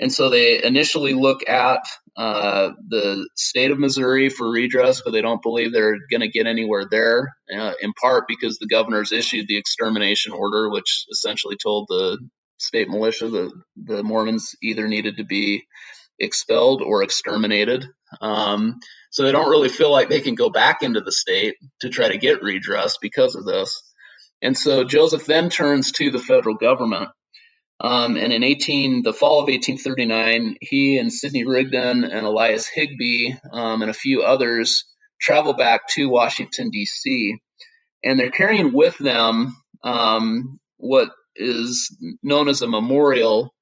[0.00, 1.80] And so they initially look at
[2.16, 6.46] uh, the state of Missouri for redress, but they don't believe they're going to get
[6.46, 11.86] anywhere there, uh, in part because the governor's issued the extermination order, which essentially told
[11.88, 12.18] the
[12.58, 15.64] state militia that the Mormons either needed to be
[16.18, 17.86] expelled or exterminated.
[18.20, 18.78] Um,
[19.10, 22.08] so they don't really feel like they can go back into the state to try
[22.08, 23.82] to get redress because of this.
[24.42, 27.10] And so Joseph then turns to the federal government
[27.80, 33.34] um, and in 18, the fall of 1839, he and Sidney Rigdon and Elias Higbee
[33.52, 34.84] um, and a few others
[35.20, 37.36] travel back to Washington, D.C.,
[38.04, 43.54] and they're carrying with them um, what is known as a memorial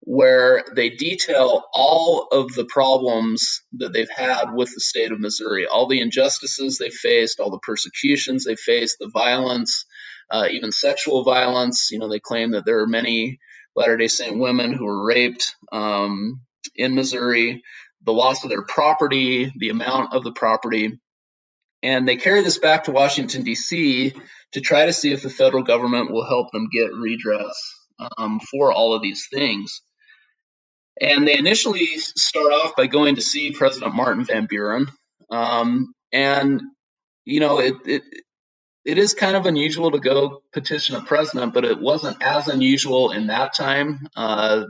[0.00, 5.66] where they detail all of the problems that they've had with the state of Missouri,
[5.66, 9.86] all the injustices they faced, all the persecutions they faced, the violence,
[10.30, 11.90] uh, even sexual violence.
[11.90, 13.38] You know, they claim that there are many
[13.76, 16.40] Latter day Saint women who were raped um,
[16.76, 17.62] in Missouri,
[18.04, 20.98] the loss of their property, the amount of the property.
[21.82, 24.14] And they carry this back to Washington, D.C.
[24.52, 27.54] to try to see if the federal government will help them get redress
[28.18, 29.82] um, for all of these things.
[31.00, 34.86] And they initially start off by going to see President Martin Van Buren.
[35.30, 36.62] Um, and,
[37.24, 38.02] you know, it, it,
[38.84, 43.12] it is kind of unusual to go petition a president, but it wasn't as unusual
[43.12, 44.06] in that time.
[44.14, 44.64] Uh,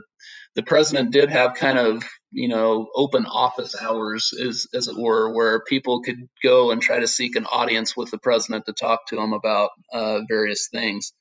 [0.55, 5.33] the president did have kind of you know open office hours, as as it were,
[5.33, 9.07] where people could go and try to seek an audience with the president to talk
[9.07, 11.13] to him about uh, various things.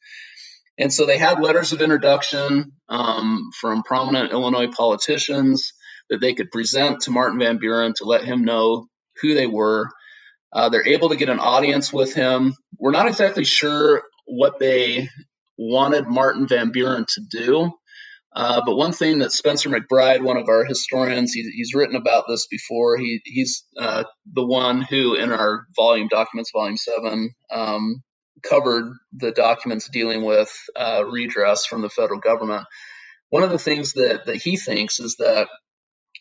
[0.78, 5.72] And so they had letters of introduction um, from prominent Illinois politicians
[6.10, 8.88] that they could present to Martin Van Buren to let him know
[9.20, 9.88] who they were
[10.54, 12.54] uh, they're able to get an audience with him.
[12.78, 15.08] We're not exactly sure what they
[15.58, 17.72] wanted Martin Van Buren to do.
[18.34, 22.24] Uh, but one thing that Spencer McBride, one of our historians, he, he's written about
[22.28, 22.96] this before.
[22.96, 28.02] He, he's uh, the one who, in our volume documents, volume seven, um,
[28.42, 32.66] covered the documents dealing with uh, redress from the federal government.
[33.30, 35.48] One of the things that, that he thinks is that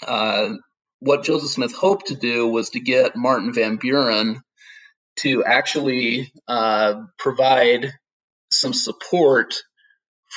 [0.06, 0.50] uh,
[1.04, 4.42] what Joseph Smith hoped to do was to get Martin Van Buren
[5.18, 7.92] to actually uh, provide
[8.52, 9.54] some support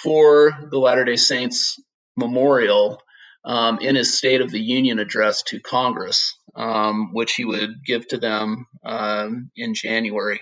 [0.03, 1.81] for the Latter day Saints
[2.17, 3.01] memorial
[3.45, 8.07] um, in his State of the Union address to Congress, um, which he would give
[8.09, 10.41] to them um, in January.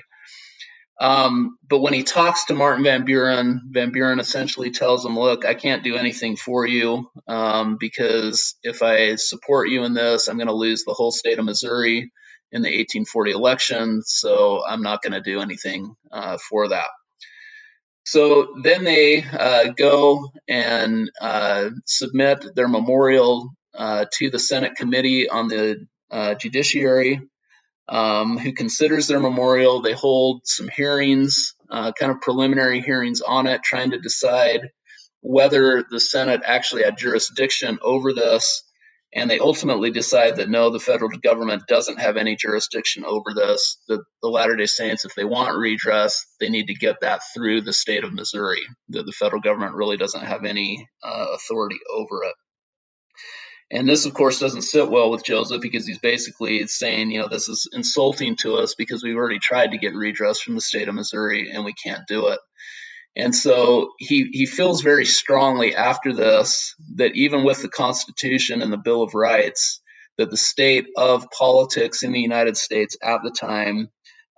[1.01, 5.45] Um, but when he talks to Martin Van Buren, Van Buren essentially tells him, "Look,
[5.45, 10.37] I can't do anything for you um, because if I support you in this, I'm
[10.37, 12.13] going to lose the whole state of Missouri
[12.53, 14.03] in the 1840 election.
[14.05, 16.89] So I'm not going to do anything uh, for that."
[18.05, 25.29] So then they uh, go and uh, submit their memorial uh, to the Senate Committee
[25.29, 27.23] on the uh, Judiciary
[27.89, 29.83] um, who considers their memorial.
[29.83, 34.61] They hold some hearings, uh, kind of preliminary hearings on it, trying to decide
[35.21, 38.63] whether the Senate actually had jurisdiction over this.
[39.17, 43.79] And they ultimately decide that no, the federal government doesn't have any jurisdiction over this.
[43.87, 47.61] The, the Latter day Saints, if they want redress, they need to get that through
[47.61, 48.63] the state of Missouri.
[48.89, 52.35] That the federal government really doesn't have any uh, authority over it.
[53.75, 57.29] And this, of course, doesn't sit well with Joseph because he's basically saying, you know,
[57.29, 60.87] this is insulting to us because we've already tried to get redress from the state
[60.87, 62.39] of Missouri and we can't do it.
[63.17, 68.73] And so he, he feels very strongly after this that even with the Constitution and
[68.73, 69.81] the Bill of Rights,
[70.19, 73.89] that the state of politics in the United States at the time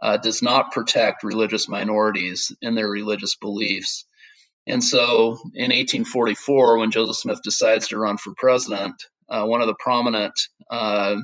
[0.03, 4.07] uh, does not protect religious minorities in their religious beliefs.
[4.66, 8.95] And so in 1844, when Joseph Smith decides to run for president,
[9.29, 10.39] one of the prominent
[10.70, 11.16] uh,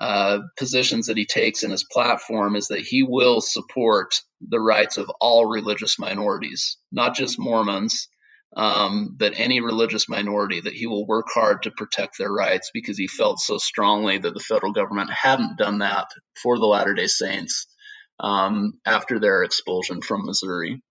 [0.00, 4.96] uh, positions that he takes in his platform is that he will support the rights
[4.96, 8.08] of all religious minorities, not just Mormons,
[8.56, 12.96] um, but any religious minority, that he will work hard to protect their rights because
[12.96, 16.08] he felt so strongly that the federal government hadn't done that
[16.42, 17.66] for the Latter day Saints
[18.18, 20.82] um, after their expulsion from Missouri.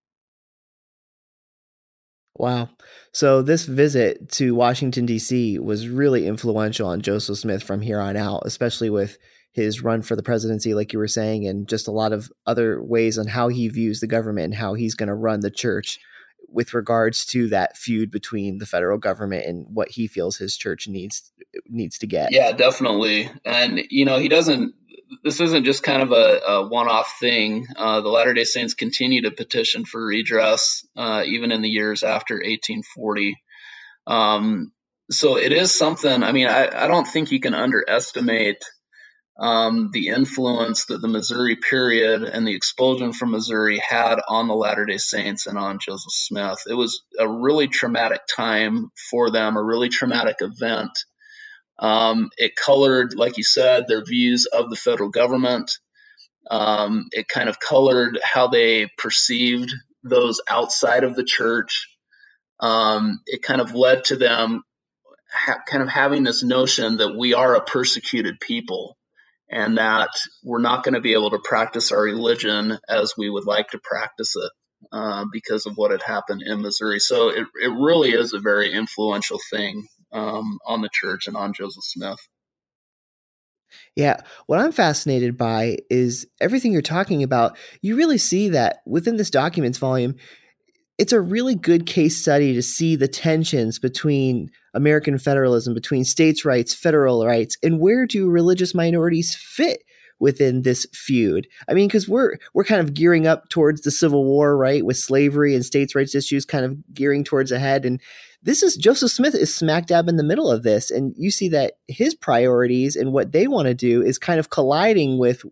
[2.39, 2.69] Wow.
[3.11, 5.59] So this visit to Washington D.C.
[5.59, 9.17] was really influential on Joseph Smith from here on out, especially with
[9.51, 12.81] his run for the presidency, like you were saying, and just a lot of other
[12.81, 15.99] ways on how he views the government and how he's going to run the church
[16.47, 20.87] with regards to that feud between the federal government and what he feels his church
[20.87, 21.31] needs
[21.67, 22.31] needs to get.
[22.31, 23.29] Yeah, definitely.
[23.43, 24.73] And you know, he doesn't
[25.24, 27.68] this isn't just kind of a, a one-off thing.
[27.78, 32.03] Uh, the Latter Day Saints continue to petition for redress uh, even in the years
[32.03, 33.38] after 1840.
[34.07, 34.72] Um,
[35.12, 36.24] so it is something.
[36.24, 38.64] I mean, I, I don't think you can underestimate
[39.39, 44.55] um, the influence that the Missouri period and the expulsion from Missouri had on the
[44.55, 46.60] Latter day Saints and on Joseph Smith.
[46.70, 50.91] It was a really traumatic time for them, a really traumatic event.
[51.80, 55.71] Um, it colored, like you said, their views of the federal government.
[56.51, 59.71] Um, it kind of colored how they perceived
[60.03, 61.88] those outside of the church.
[62.59, 64.63] Um, it kind of led to them
[65.32, 68.97] ha- kind of having this notion that we are a persecuted people
[69.49, 70.09] and that
[70.43, 73.80] we're not going to be able to practice our religion as we would like to
[73.84, 74.51] practice it
[74.91, 76.99] uh, because of what had happened in Missouri.
[76.99, 81.53] So it, it really is a very influential thing um, on the church and on
[81.53, 82.20] Joseph Smith.
[83.95, 87.57] Yeah, what I'm fascinated by is everything you're talking about.
[87.82, 90.16] You really see that within this documents volume,
[90.97, 96.43] it's a really good case study to see the tensions between American federalism, between states'
[96.43, 99.84] rights, federal rights, and where do religious minorities fit
[100.20, 101.47] within this feud?
[101.70, 104.97] I mean, because we're we're kind of gearing up towards the Civil War, right, with
[104.97, 108.01] slavery and states' rights issues kind of gearing towards ahead, and
[108.41, 111.49] this is Joseph Smith is smack dab in the middle of this, and you see
[111.49, 115.43] that his priorities and what they want to do is kind of colliding with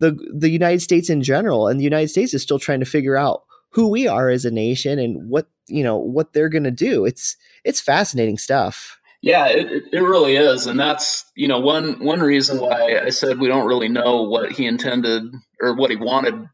[0.00, 3.16] the the United States in general, and the United States is still trying to figure
[3.16, 6.70] out who we are as a nation and what you know what they're going to
[6.70, 7.04] do.
[7.04, 8.98] It's it's fascinating stuff.
[9.20, 13.38] Yeah, it, it really is, and that's you know one one reason why I said
[13.38, 15.24] we don't really know what he intended
[15.60, 16.48] or what he wanted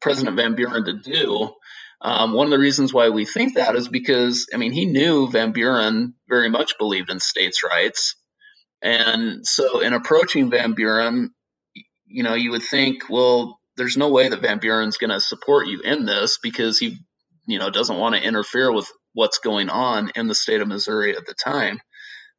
[0.00, 1.50] President Van Buren to do.
[2.00, 5.28] Um, one of the reasons why we think that is because I mean he knew
[5.30, 8.16] Van Buren very much believed in states' rights,
[8.82, 11.32] and so in approaching Van Buren,
[12.06, 15.68] you know you would think, well, there's no way that Van Buren's going to support
[15.68, 16.98] you in this because he,
[17.46, 21.16] you know, doesn't want to interfere with what's going on in the state of Missouri
[21.16, 21.80] at the time,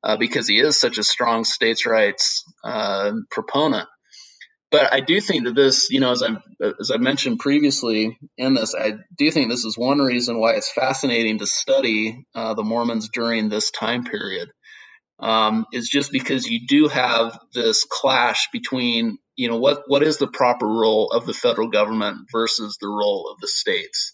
[0.04, 3.88] uh, because he is such a strong states' rights uh, proponent.
[4.72, 6.38] But I do think that this, you know, as I
[6.82, 10.72] as I mentioned previously in this, I do think this is one reason why it's
[10.72, 14.50] fascinating to study uh, the Mormons during this time period.
[15.20, 20.18] Um, is just because you do have this clash between you know what what is
[20.18, 24.14] the proper role of the federal government versus the role of the states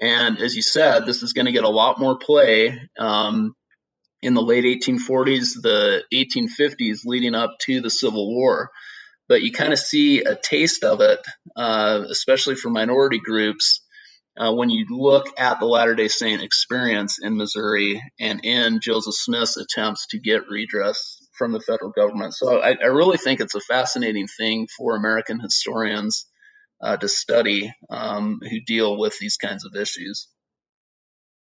[0.00, 3.54] and as you said this is going to get a lot more play um,
[4.22, 8.70] in the late 1840s the 1850s leading up to the civil war
[9.28, 11.20] but you kind of see a taste of it
[11.56, 13.80] uh, especially for minority groups
[14.36, 19.14] uh, when you look at the Latter day Saint experience in Missouri and in Joseph
[19.14, 22.34] Smith's attempts to get redress from the federal government.
[22.34, 26.26] So I, I really think it's a fascinating thing for American historians
[26.80, 30.28] uh, to study um, who deal with these kinds of issues.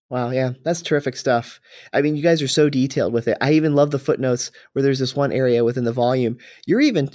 [0.09, 1.61] Wow, yeah, that's terrific stuff.
[1.93, 3.37] I mean, you guys are so detailed with it.
[3.39, 6.37] I even love the footnotes where there's this one area within the volume.
[6.65, 7.11] You're even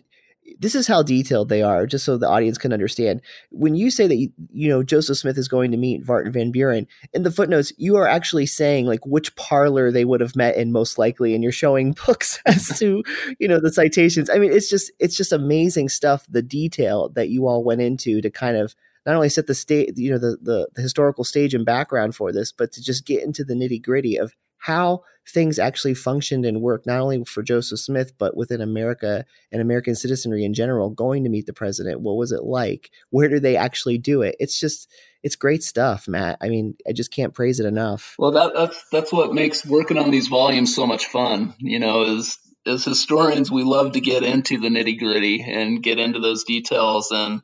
[0.59, 3.21] this is how detailed they are, just so the audience can understand.
[3.51, 6.51] When you say that you, you know Joseph Smith is going to meet Martin Van
[6.51, 10.57] Buren in the footnotes, you are actually saying like which parlor they would have met
[10.57, 13.03] in most likely, and you're showing books as to
[13.39, 14.31] you know the citations.
[14.31, 16.27] I mean, it's just it's just amazing stuff.
[16.29, 18.75] The detail that you all went into to kind of
[19.05, 22.33] not only set the state, you know, the, the the historical stage and background for
[22.33, 24.35] this, but to just get into the nitty gritty of
[24.67, 29.62] how things actually functioned and worked, not only for Joseph Smith, but within America and
[29.62, 32.01] American citizenry in general, going to meet the president.
[32.01, 32.91] What was it like?
[33.11, 34.35] Where do they actually do it?
[34.41, 34.91] It's just,
[35.23, 36.39] it's great stuff, Matt.
[36.41, 38.17] I mean, I just can't praise it enough.
[38.19, 41.55] Well, that, that's that's what makes working on these volumes so much fun.
[41.59, 42.37] You know, is
[42.67, 47.12] as historians, we love to get into the nitty gritty and get into those details,
[47.12, 47.41] and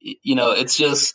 [0.00, 1.14] you know, it's just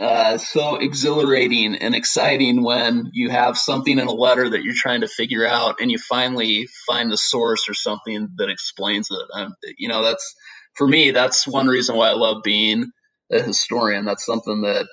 [0.00, 5.02] uh, so exhilarating and exciting when you have something in a letter that you're trying
[5.02, 9.26] to figure out and you finally find the source or something that explains it.
[9.34, 10.34] Um, you know, that's
[10.74, 12.90] for me, that's one reason why I love being
[13.30, 14.06] a historian.
[14.06, 14.86] That's something that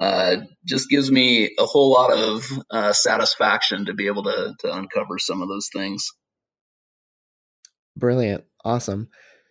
[0.00, 4.72] uh, just gives me a whole lot of uh, satisfaction to be able to, to
[4.72, 6.10] uncover some of those things.
[7.96, 8.44] Brilliant.
[8.64, 9.08] Awesome.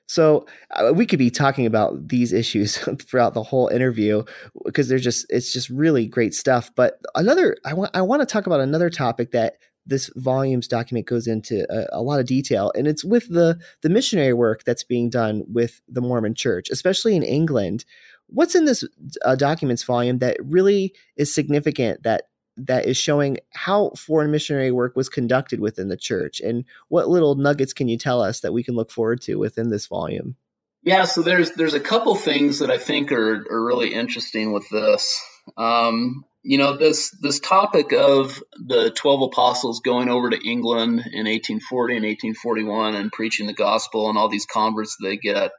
[0.08, 4.24] So uh, we could be talking about these issues throughout the whole interview
[4.66, 6.72] because they're just it's just really great stuff.
[6.76, 11.08] But another I want I want to talk about another topic that this volumes document
[11.08, 14.84] goes into a, a, lot of detail and it's with the the missionary work that's
[14.84, 17.86] being done with the Mormon church, especially in England.
[18.28, 18.84] What's in this
[19.24, 22.24] uh, documents volume that really is significant that
[22.58, 27.36] that is showing how foreign missionary work was conducted within the church and what little
[27.36, 30.36] nuggets can you tell us that we can look forward to within this volume
[30.84, 34.70] Yeah, so there's there's a couple things that I think are, are really interesting with
[34.70, 35.22] this.
[35.58, 41.26] Um, you know, this this topic of the twelve apostles going over to England in
[41.26, 45.52] 1840 and 1841 and preaching the gospel and all these converts they get.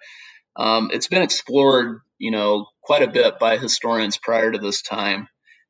[0.56, 5.28] Um, it's been explored, you know, quite a bit by historians prior to this time.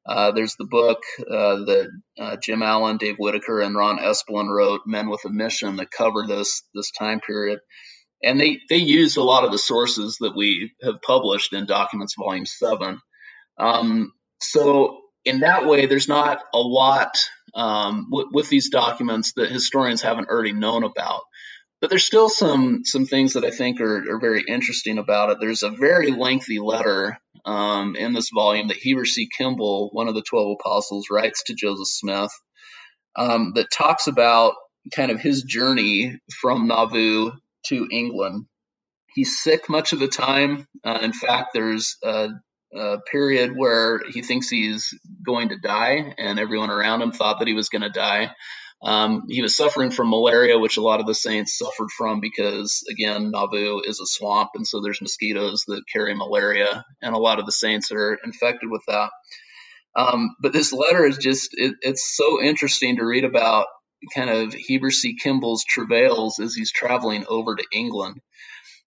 [0.08, 1.88] Uh, there's the book uh, that
[2.18, 6.26] uh, Jim Allen, Dave Whittaker, and Ron Esplin wrote, "Men with a Mission," that cover
[6.26, 7.60] this this time period,
[8.22, 12.14] and they they used a lot of the sources that we have published in Documents
[12.18, 13.00] Volume Seven.
[13.58, 17.16] Um, so in that way, there's not a lot
[17.54, 21.22] um, w- with these documents that historians haven't already known about.
[21.80, 25.38] But there's still some some things that I think are, are very interesting about it.
[25.40, 29.28] There's a very lengthy letter um, in this volume that Heber C.
[29.36, 32.32] Kimball, one of the twelve apostles, writes to Joseph Smith
[33.16, 34.54] um, that talks about
[34.94, 37.32] kind of his journey from Nauvoo
[37.66, 38.46] to England.
[39.14, 40.66] He's sick much of the time.
[40.84, 42.28] Uh, in fact, there's a,
[42.74, 47.48] a, period where he thinks he's going to die, and everyone around him thought that
[47.48, 48.30] he was going to die.
[48.80, 52.84] Um, he was suffering from malaria, which a lot of the saints suffered from because,
[52.88, 57.40] again, Nauvoo is a swamp, and so there's mosquitoes that carry malaria, and a lot
[57.40, 59.10] of the saints are infected with that.
[59.96, 63.66] Um, but this letter is just, it, it's so interesting to read about
[64.14, 65.16] kind of Heber C.
[65.16, 68.20] Kimball's travails as he's traveling over to England.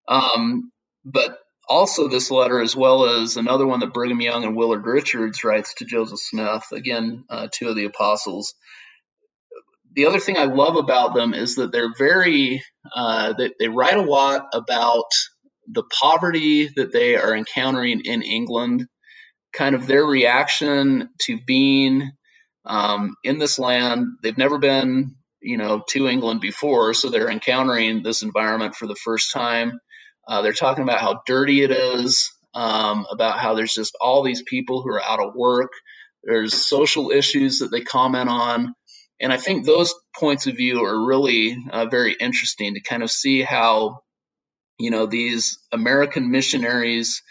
[0.08, 0.72] Um,
[1.04, 1.38] but
[1.68, 5.74] also this letter, as well as another one that Brigham Young and Willard Richards writes
[5.76, 8.54] to Joseph Smith, again, uh, two of the apostles.
[9.94, 12.64] The other thing I love about them is that they're very,
[12.96, 15.06] uh, they, they write a lot about
[15.68, 18.88] the poverty that they are encountering in England,
[19.54, 22.12] kind of their reaction to being
[22.66, 24.08] um, in this land.
[24.24, 28.96] They've never been, you know, to England before, so they're encountering this environment for the
[28.96, 29.80] first time.
[30.28, 34.44] Uh, they're talking about how dirty it is, um, about how there's just all these
[34.44, 35.72] people who are out of work.
[36.24, 38.76] There's social issues that they comment on.
[39.22, 43.12] And I think those points of view are really uh, very interesting to kind of
[43.12, 44.02] see how,
[44.80, 47.22] you know, these American missionaries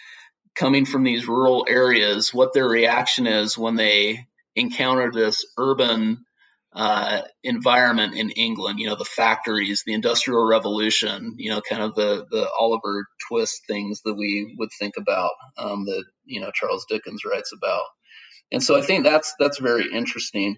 [0.55, 6.25] coming from these rural areas, what their reaction is when they encounter this urban
[6.73, 8.79] uh, environment in England.
[8.79, 11.35] You know, the factories, the Industrial Revolution.
[11.39, 15.85] You know, kind of the the Oliver Twist things that we would think about um,
[15.87, 17.83] that you know Charles Dickens writes about.
[18.53, 20.57] And so I think that's that's very interesting.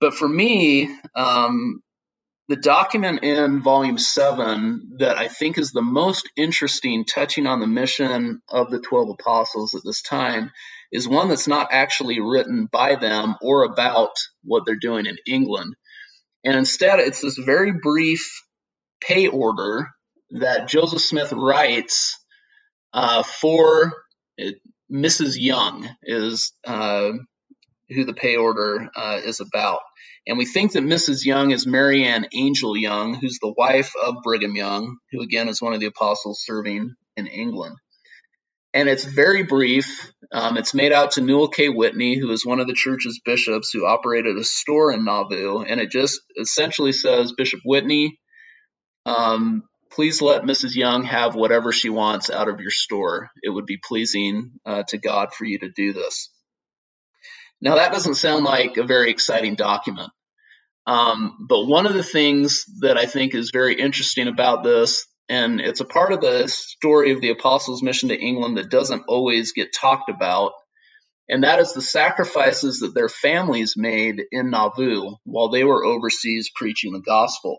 [0.00, 1.82] But for me, um,
[2.48, 7.66] the document in volume seven that I think is the most interesting, touching on the
[7.66, 10.52] mission of the 12 apostles at this time,
[10.92, 14.12] is one that's not actually written by them or about
[14.44, 15.74] what they're doing in England.
[16.44, 18.42] And instead, it's this very brief
[19.00, 19.88] pay order
[20.30, 22.16] that Joseph Smith writes
[22.92, 23.92] uh, for
[24.36, 24.56] it,
[24.92, 25.36] Mrs.
[25.36, 27.12] Young, is uh,
[27.88, 29.80] who the pay order uh, is about.
[30.26, 31.24] And we think that Mrs.
[31.24, 35.72] Young is Marianne Angell Young, who's the wife of Brigham Young, who again is one
[35.72, 37.76] of the apostles serving in England.
[38.74, 40.12] And it's very brief.
[40.32, 41.68] Um, it's made out to Newell K.
[41.68, 45.62] Whitney, who is one of the church's bishops who operated a store in Nauvoo.
[45.62, 48.18] And it just essentially says, Bishop Whitney,
[49.06, 50.74] um, please let Mrs.
[50.74, 53.30] Young have whatever she wants out of your store.
[53.42, 56.28] It would be pleasing uh, to God for you to do this.
[57.60, 60.10] Now, that doesn't sound like a very exciting document.
[60.86, 65.60] Um, but one of the things that I think is very interesting about this, and
[65.60, 69.52] it's a part of the story of the apostles' mission to England that doesn't always
[69.52, 70.52] get talked about,
[71.28, 76.50] and that is the sacrifices that their families made in Nauvoo while they were overseas
[76.54, 77.58] preaching the gospel.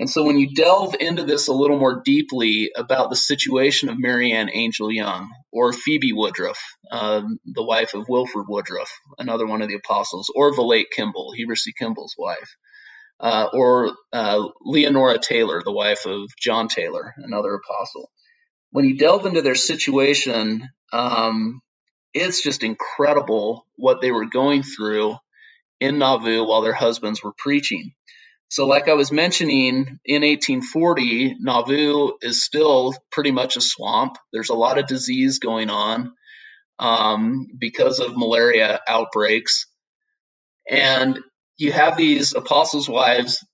[0.00, 3.98] And so when you delve into this a little more deeply about the situation of
[3.98, 6.58] Marianne Angell Young or Phoebe Woodruff,
[6.90, 11.54] um, the wife of Wilford Woodruff, another one of the apostles, or Vilate Kimball, Heber
[11.54, 11.74] C.
[11.78, 12.56] Kimball's wife,
[13.20, 18.10] uh, or uh, Leonora Taylor, the wife of John Taylor, another apostle.
[18.70, 21.60] When you delve into their situation, um,
[22.14, 25.16] it's just incredible what they were going through
[25.78, 27.92] in Nauvoo while their husbands were preaching.
[28.50, 34.18] So, like I was mentioning, in 1840, Nauvoo is still pretty much a swamp.
[34.32, 36.12] There's a lot of disease going on
[36.80, 39.66] um, because of malaria outbreaks.
[40.68, 41.20] And
[41.58, 43.46] you have these apostles' wives,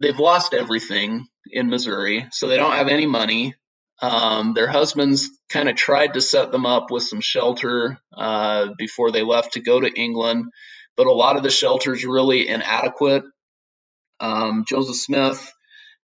[0.00, 3.56] they've lost everything in Missouri, so they don't have any money.
[4.00, 9.10] Um, their husbands kind of tried to set them up with some shelter uh, before
[9.10, 10.44] they left to go to England,
[10.96, 13.24] but a lot of the shelters really inadequate
[14.20, 15.52] um, Joseph Smith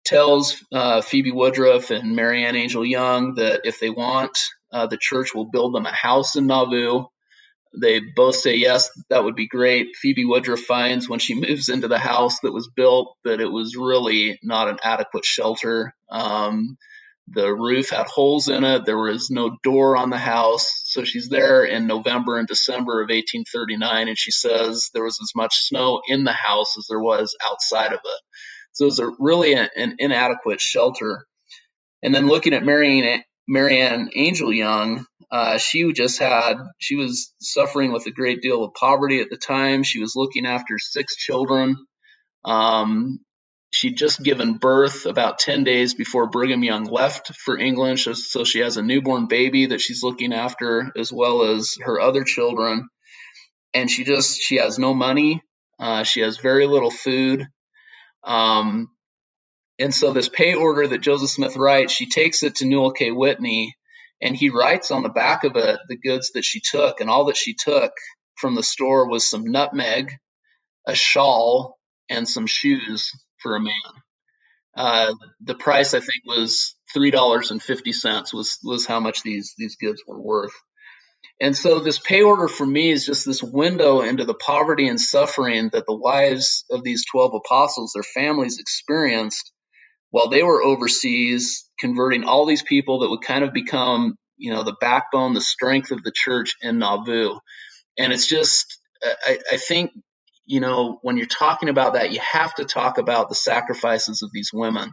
[0.04, 4.38] tells uh, Phoebe Woodruff and Marianne Angell Young that if they want,
[4.72, 7.04] uh, the church will build them a house in Nauvoo.
[7.80, 9.96] They both say yes, that would be great.
[9.96, 13.76] Phoebe Woodruff finds when she moves into the house that was built that it was
[13.76, 15.94] really not an adequate shelter.
[16.10, 16.76] Um,
[17.32, 18.84] the roof had holes in it.
[18.84, 20.82] There was no door on the house.
[20.84, 25.32] So she's there in November and December of 1839, and she says there was as
[25.36, 28.20] much snow in the house as there was outside of it.
[28.72, 31.26] So it was a, really an, an inadequate shelter.
[32.02, 37.92] And then looking at Marianne, Marianne Angell Young, uh, she just had, she was suffering
[37.92, 39.84] with a great deal of poverty at the time.
[39.84, 41.76] She was looking after six children.
[42.44, 43.20] Um,
[43.70, 48.00] she'd just given birth about 10 days before Brigham Young left for England.
[48.00, 52.24] So she has a newborn baby that she's looking after, as well as her other
[52.24, 52.88] children.
[53.72, 55.42] And she just, she has no money.
[55.78, 57.46] Uh, she has very little food.
[58.24, 58.90] Um,
[59.78, 63.12] and so this pay order that Joseph Smith writes, she takes it to Newell K.
[63.12, 63.74] Whitney,
[64.20, 67.26] and he writes on the back of it the goods that she took, and all
[67.26, 67.92] that she took
[68.34, 70.12] from the store was some nutmeg,
[70.86, 71.78] a shawl,
[72.10, 73.12] and some shoes
[73.42, 73.72] for a man.
[74.76, 79.22] Uh, the price I think was three dollars and fifty cents was was how much
[79.22, 80.52] these these goods were worth.
[81.40, 85.00] And so this pay order for me is just this window into the poverty and
[85.00, 89.52] suffering that the wives of these 12 apostles, their families experienced
[90.10, 94.64] while they were overseas, converting all these people that would kind of become, you know,
[94.64, 97.38] the backbone, the strength of the church in Nauvoo.
[97.98, 99.92] And it's just, I, I think,
[100.50, 104.32] you know, when you're talking about that, you have to talk about the sacrifices of
[104.32, 104.90] these women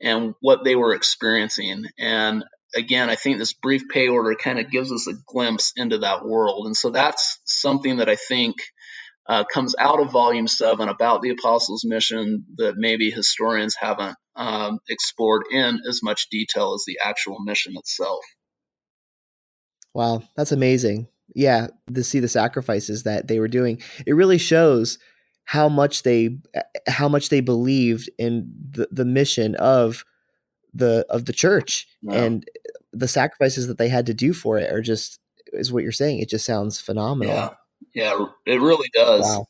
[0.00, 1.86] and what they were experiencing.
[1.98, 2.44] And
[2.76, 6.24] again, I think this brief pay order kind of gives us a glimpse into that
[6.24, 6.66] world.
[6.66, 8.54] And so that's something that I think
[9.28, 14.78] uh, comes out of volume seven about the apostles' mission that maybe historians haven't um,
[14.88, 18.24] explored in as much detail as the actual mission itself.
[19.92, 21.08] Wow, that's amazing.
[21.34, 24.98] Yeah, to see the sacrifices that they were doing, it really shows
[25.44, 30.04] how much they eh, eh, how much they believed in the, the mission of
[30.72, 32.14] the of the church wow.
[32.14, 35.18] and eh, the sacrifices that they had to do for it are just
[35.52, 36.20] is what you're saying.
[36.20, 37.34] It just sounds phenomenal.
[37.34, 37.50] Yeah.
[37.94, 39.22] Yeah, it really does.
[39.22, 39.46] Wow.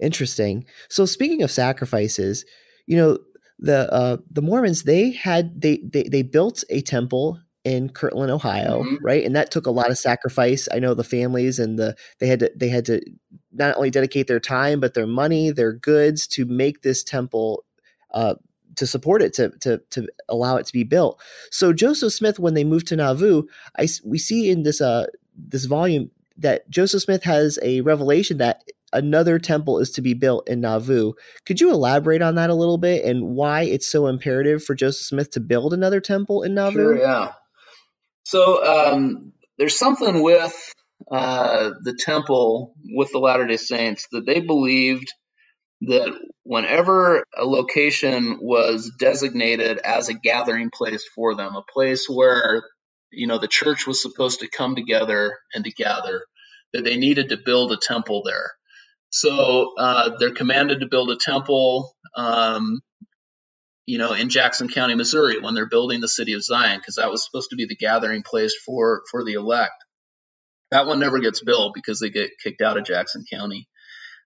[0.00, 0.64] Interesting.
[0.88, 2.44] So speaking of sacrifices,
[2.86, 3.18] you know,
[3.58, 8.82] the uh the Mormons they had they they they built a temple in Kirtland, Ohio,
[8.82, 9.04] mm-hmm.
[9.04, 9.24] right?
[9.24, 10.68] And that took a lot of sacrifice.
[10.72, 13.00] I know the families and the they had to they had to
[13.52, 17.64] not only dedicate their time but their money, their goods to make this temple
[18.12, 18.34] uh
[18.76, 21.20] to support it to to to allow it to be built.
[21.50, 23.44] So Joseph Smith when they moved to Nauvoo,
[23.78, 25.06] I we see in this uh
[25.36, 30.48] this volume that Joseph Smith has a revelation that another temple is to be built
[30.48, 31.12] in Nauvoo.
[31.46, 35.06] Could you elaborate on that a little bit and why it's so imperative for Joseph
[35.06, 36.72] Smith to build another temple in Nauvoo?
[36.72, 37.32] Sure, yeah.
[38.24, 40.54] So um, there's something with
[41.10, 45.08] uh, the temple with the Latter day Saints that they believed
[45.82, 46.12] that
[46.44, 52.64] whenever a location was designated as a gathering place for them, a place where
[53.12, 56.22] you know the church was supposed to come together and to gather,
[56.72, 58.52] that they needed to build a temple there.
[59.10, 62.80] So uh, they're commanded to build a temple, um,
[63.86, 67.10] you know, in Jackson County, Missouri, when they're building the city of Zion, because that
[67.10, 69.84] was supposed to be the gathering place for for the elect.
[70.70, 73.68] That one never gets built because they get kicked out of Jackson County.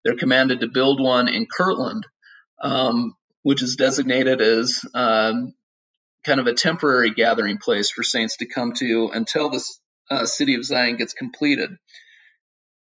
[0.04, 2.06] They're commanded to build one in Kirtland,
[2.62, 5.54] um, which is designated as um,
[6.24, 9.80] kind of a temporary gathering place for saints to come to until this
[10.10, 11.70] uh, city of Zion gets completed.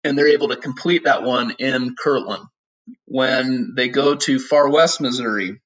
[0.05, 2.45] And they're able to complete that one in Kirtland.
[3.07, 5.61] When they go to Far West Missouri,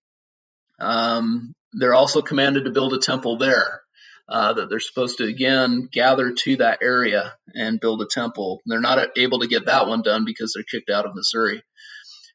[0.83, 3.81] um, they're also commanded to build a temple there.
[4.29, 8.63] Uh, that they're supposed to again gather to that area and build a temple.
[8.65, 11.63] They're not able to get that one done because they're kicked out of Missouri.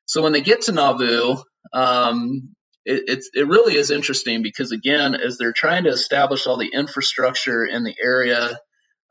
[0.05, 1.37] So when they get to Nauvoo,
[1.73, 6.71] um, it, it really is interesting because again, as they're trying to establish all the
[6.71, 8.59] infrastructure in the area,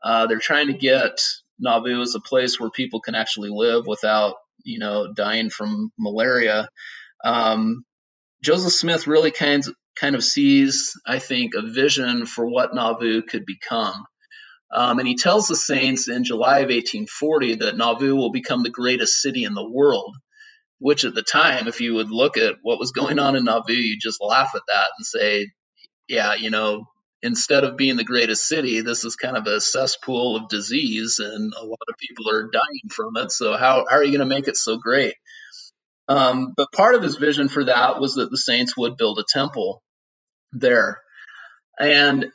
[0.03, 1.19] uh, they're trying to get
[1.59, 6.69] Nauvoo as a place where people can actually live without you know dying from malaria.
[7.23, 7.83] Um,
[8.47, 9.63] Joseph Smith really kind
[9.99, 14.05] kind of sees, I think, a vision for what Nauvoo could become.
[14.71, 18.69] Um, and he tells the Saints in July of 1840 that Nauvoo will become the
[18.69, 20.15] greatest city in the world
[20.79, 23.73] which at the time, if you would look at what was going on in Nauvoo,
[23.73, 25.51] you just laugh at that and say,
[26.07, 26.85] yeah, you know,
[27.23, 31.53] instead of being the greatest city, this is kind of a cesspool of disease and
[31.53, 33.31] a lot of people are dying from it.
[33.31, 35.15] So how, how are you going to make it so great?
[36.07, 39.25] Um, but part of his vision for that was that the saints would build a
[39.27, 39.83] temple
[40.53, 41.01] there.
[41.79, 42.27] And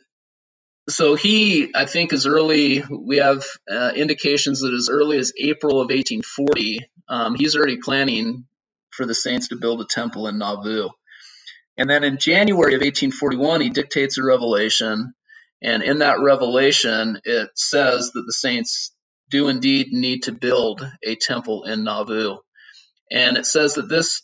[0.89, 5.81] so he, I think, as early, we have uh, indications that as early as April
[5.81, 8.47] of 1840, um, he's already planning
[8.91, 10.89] for the saints to build a temple in Nauvoo.
[11.79, 15.15] And then in January of 1841, he dictates a revelation.
[15.63, 18.93] And in that revelation, it says that the saints
[19.31, 22.39] do indeed need to build a temple in Nauvoo.
[23.11, 24.23] And it says that this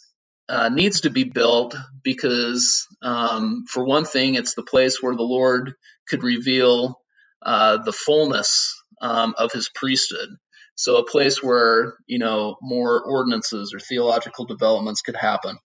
[0.48, 5.22] uh, needs to be built because, um, for one thing, it's the place where the
[5.22, 5.74] Lord
[6.08, 7.00] could reveal
[7.42, 10.30] uh, the fullness um, of his priesthood.
[10.74, 15.58] So, a place where, you know, more ordinances or theological developments could happen.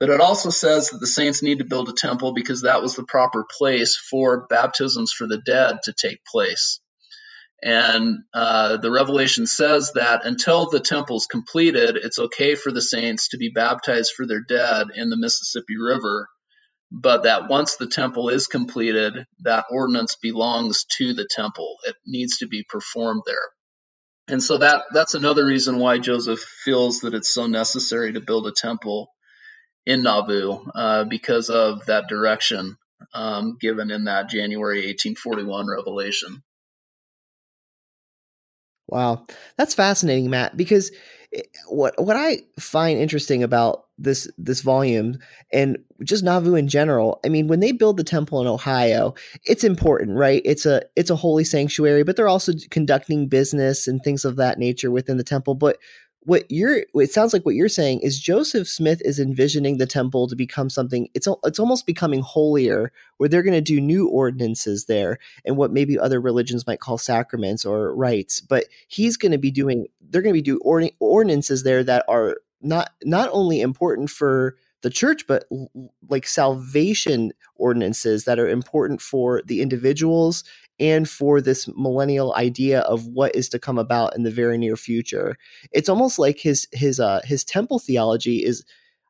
[0.00, 2.96] But it also says that the saints need to build a temple because that was
[2.96, 6.80] the proper place for baptisms for the dead to take place.
[7.62, 12.82] And uh, the revelation says that until the temple is completed, it's okay for the
[12.82, 16.28] saints to be baptized for their dead in the Mississippi River.
[16.92, 21.76] But that once the temple is completed, that ordinance belongs to the temple.
[21.84, 23.36] It needs to be performed there.
[24.28, 28.46] And so that that's another reason why Joseph feels that it's so necessary to build
[28.46, 29.08] a temple
[29.86, 32.76] in Nauvoo uh, because of that direction
[33.14, 36.42] um, given in that January 1841 revelation.
[38.88, 39.26] Wow,
[39.56, 40.56] that's fascinating, Matt.
[40.56, 40.92] Because
[41.34, 45.18] eh, what what I find interesting about this this volume
[45.52, 49.14] and just Nauvoo in general, I mean, when they build the temple in Ohio,
[49.44, 50.42] it's important, right?
[50.44, 54.58] It's a it's a holy sanctuary, but they're also conducting business and things of that
[54.58, 55.54] nature within the temple.
[55.54, 55.78] But
[56.26, 60.26] what you're it sounds like what you're saying is Joseph Smith is envisioning the temple
[60.26, 64.86] to become something it's it's almost becoming holier where they're going to do new ordinances
[64.86, 69.38] there and what maybe other religions might call sacraments or rites but he's going to
[69.38, 74.10] be doing they're going to be doing ordinances there that are not not only important
[74.10, 75.46] for the church, but
[76.08, 80.44] like salvation ordinances that are important for the individuals
[80.78, 84.76] and for this millennial idea of what is to come about in the very near
[84.76, 85.36] future.
[85.72, 88.64] It's almost like his his uh his temple theology is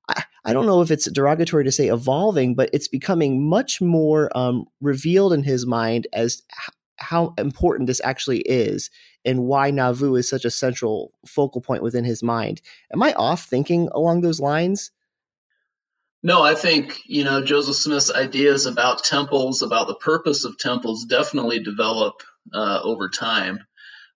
[0.09, 4.37] I, I don't know if it's derogatory to say evolving, but it's becoming much more
[4.37, 8.91] um, revealed in his mind as h- how important this actually is
[9.25, 12.63] and why Nauvoo is such a central focal point within his mind.
[12.93, 14.93] Am I off thinking along those lines?
[16.27, 21.05] No, I think, you know, Joseph Smith's ideas about temples, about the purpose of temples,
[21.05, 22.15] definitely develop
[22.53, 23.61] uh, over time.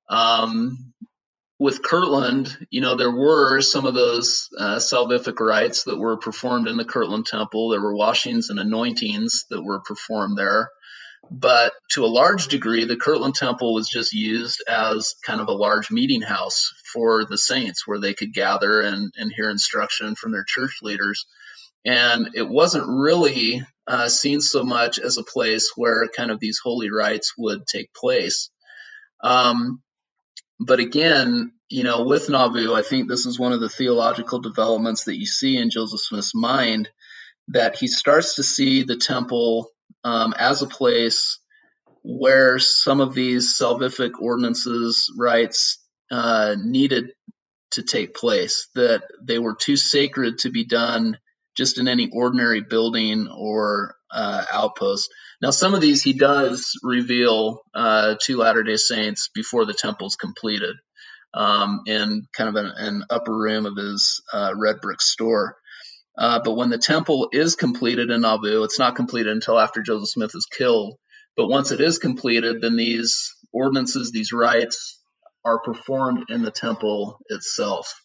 [0.08, 0.92] Um,
[1.60, 6.66] with Kirtland, you know, there were some of those uh, salvific rites that were performed
[6.66, 7.68] in the Kirtland Temple.
[7.68, 10.68] There were washings and anointings that were performed there.
[11.30, 15.52] But to a large degree, the Kirtland Temple was just used as kind of a
[15.52, 20.32] large meeting house for the saints where they could gather and, and hear instruction from
[20.32, 21.24] their church leaders.
[21.84, 26.60] And it wasn't really uh, seen so much as a place where kind of these
[26.62, 28.50] holy rites would take place.
[29.22, 29.82] Um,
[30.58, 35.04] but again, you know, with Nauvoo, I think this is one of the theological developments
[35.04, 36.90] that you see in Joseph Smith's mind
[37.48, 39.70] that he starts to see the temple
[40.04, 41.38] um, as a place
[42.02, 45.78] where some of these salvific ordinances rites
[46.10, 47.12] uh, needed
[47.72, 51.18] to take place, that they were too sacred to be done
[51.60, 55.10] just in any ordinary building or uh, outpost.
[55.42, 60.16] Now, some of these he does reveal uh, to Latter day Saints before the temple's
[60.16, 60.74] completed
[61.34, 65.58] um, in kind of an, an, upper room of his uh, red brick store.
[66.16, 70.08] Uh, but when the temple is completed in Nauvoo, it's not completed until after Joseph
[70.08, 70.94] Smith is killed.
[71.36, 74.98] But once it is completed, then these ordinances, these rites,
[75.44, 77.99] are performed in the temple itself.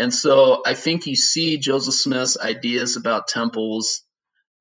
[0.00, 4.02] And so I think you see Joseph Smith's ideas about temples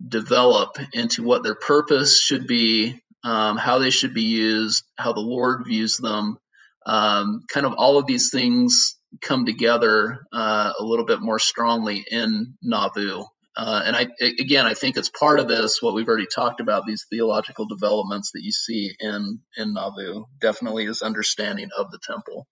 [0.06, 5.22] develop into what their purpose should be, um, how they should be used, how the
[5.22, 6.38] Lord views them.
[6.86, 12.06] Um, kind of all of these things come together uh, a little bit more strongly
[12.12, 13.24] in Nauvoo.
[13.56, 16.86] Uh, and I, again, I think it's part of this, what we've already talked about,
[16.86, 22.46] these theological developments that you see in, in Nauvoo, definitely is understanding of the temple.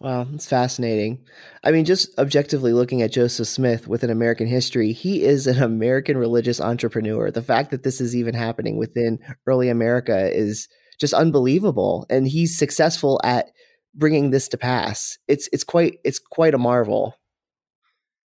[0.00, 1.26] Wow, it's fascinating.
[1.62, 6.16] I mean, just objectively looking at Joseph Smith within American history, he is an American
[6.16, 7.30] religious entrepreneur.
[7.30, 12.56] The fact that this is even happening within early America is just unbelievable, and he's
[12.56, 13.50] successful at
[13.94, 15.18] bringing this to pass.
[15.28, 17.14] It's it's quite it's quite a marvel.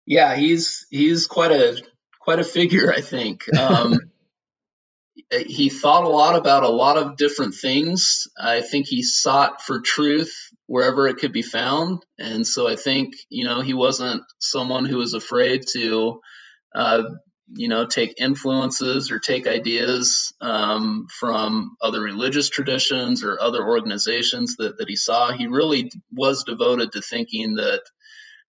[0.05, 1.81] Yeah, he's he's quite a
[2.19, 3.45] quite a figure, I think.
[3.57, 3.97] Um,
[5.31, 8.27] he thought a lot about a lot of different things.
[8.39, 10.35] I think he sought for truth
[10.73, 12.01] wherever it could be found.
[12.17, 16.19] And so I think, you know, he wasn't someone who was afraid to,
[16.73, 17.03] uh,
[17.47, 24.55] you know, take influences or take ideas um, from other religious traditions or other organizations
[24.55, 25.31] that, that he saw.
[25.31, 27.83] He really was devoted to thinking that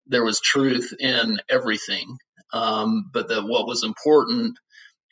[0.08, 2.18] there was truth in everything,
[2.52, 4.58] um, but that what was important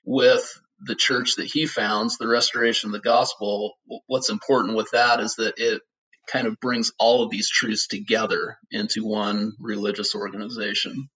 [0.05, 3.75] with the church that he founds, the restoration of the gospel,
[4.09, 5.83] what's important with that is that it
[6.27, 11.09] kind of brings all of these truths together into one religious organization.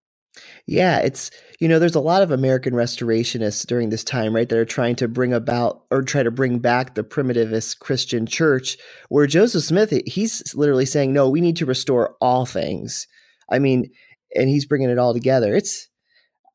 [0.66, 4.58] Yeah, it's you know, there's a lot of American restorationists during this time, right, that
[4.58, 9.26] are trying to bring about or try to bring back the primitivist Christian church, where
[9.26, 13.06] Joseph Smith, he's literally saying, no, we need to restore all things.
[13.50, 13.90] I mean,
[14.34, 15.54] and he's bringing it all together.
[15.54, 15.88] It's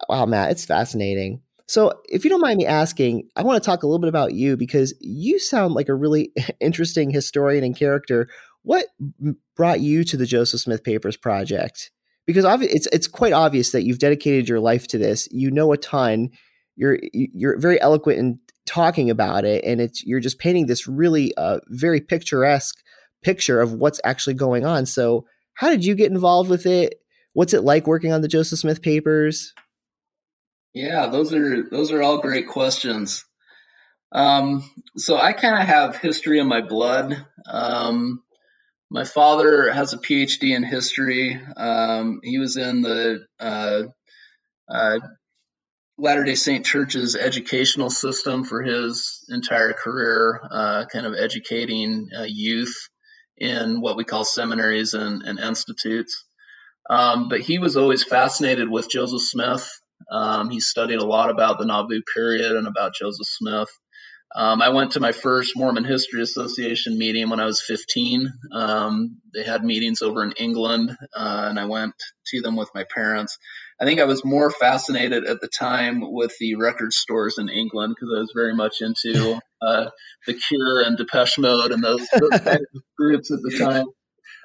[0.07, 1.41] wow, Matt, it's fascinating.
[1.67, 4.33] So, if you don't mind me asking, I want to talk a little bit about
[4.33, 8.27] you because you sound like a really interesting historian and character.
[8.63, 8.87] What
[9.55, 11.91] brought you to the Joseph Smith Papers project?
[12.25, 15.27] Because it's it's quite obvious that you've dedicated your life to this.
[15.31, 16.29] You know a ton.
[16.75, 21.35] You're you're very eloquent in talking about it, and it's you're just painting this really
[21.37, 22.75] uh, very picturesque
[23.23, 24.85] picture of what's actually going on.
[24.85, 26.95] So, how did you get involved with it?
[27.33, 29.53] What's it like working on the Joseph Smith Papers?
[30.75, 33.23] Yeah, those are those are all great questions.
[34.11, 37.25] Um, so I kind of have history in my blood.
[37.49, 38.21] Um,
[38.91, 41.39] my father has a PhD in history.
[41.55, 43.83] Um, he was in the uh,
[44.69, 44.99] uh,
[45.97, 52.25] Latter Day Saint Church's educational system for his entire career, uh, kind of educating uh,
[52.27, 52.89] youth
[53.37, 56.25] in what we call seminaries and, and institutes.
[56.89, 59.69] Um, but he was always fascinated with Joseph Smith
[60.11, 63.69] um, he studied a lot about the Nauvoo period and about Joseph Smith.
[64.35, 68.33] Um, I went to my first Mormon History Association meeting when I was 15.
[68.51, 71.93] Um, they had meetings over in England, uh, and I went
[72.27, 73.37] to them with my parents.
[73.79, 77.95] I think I was more fascinated at the time with the record stores in England
[77.95, 79.89] because I was very much into uh,
[80.27, 82.59] The Cure and Depeche Mode and those, those
[82.97, 83.85] groups at the time.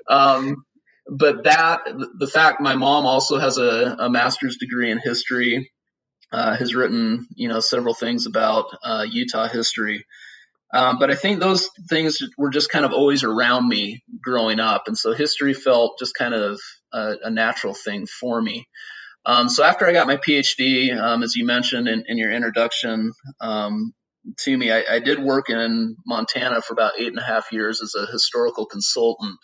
[0.08, 0.64] Um,
[1.10, 1.80] but that
[2.18, 5.70] the fact my mom also has a, a master's degree in history
[6.32, 10.06] uh, has written you know several things about uh, Utah history.
[10.72, 14.84] Um, but I think those things were just kind of always around me growing up,
[14.86, 16.60] and so history felt just kind of
[16.92, 18.68] a, a natural thing for me.
[19.26, 23.12] Um, so after I got my PhD, um, as you mentioned in, in your introduction
[23.40, 23.92] um,
[24.38, 27.82] to me, I, I, did work in Montana for about eight and a half years
[27.82, 29.38] as a historical consultant.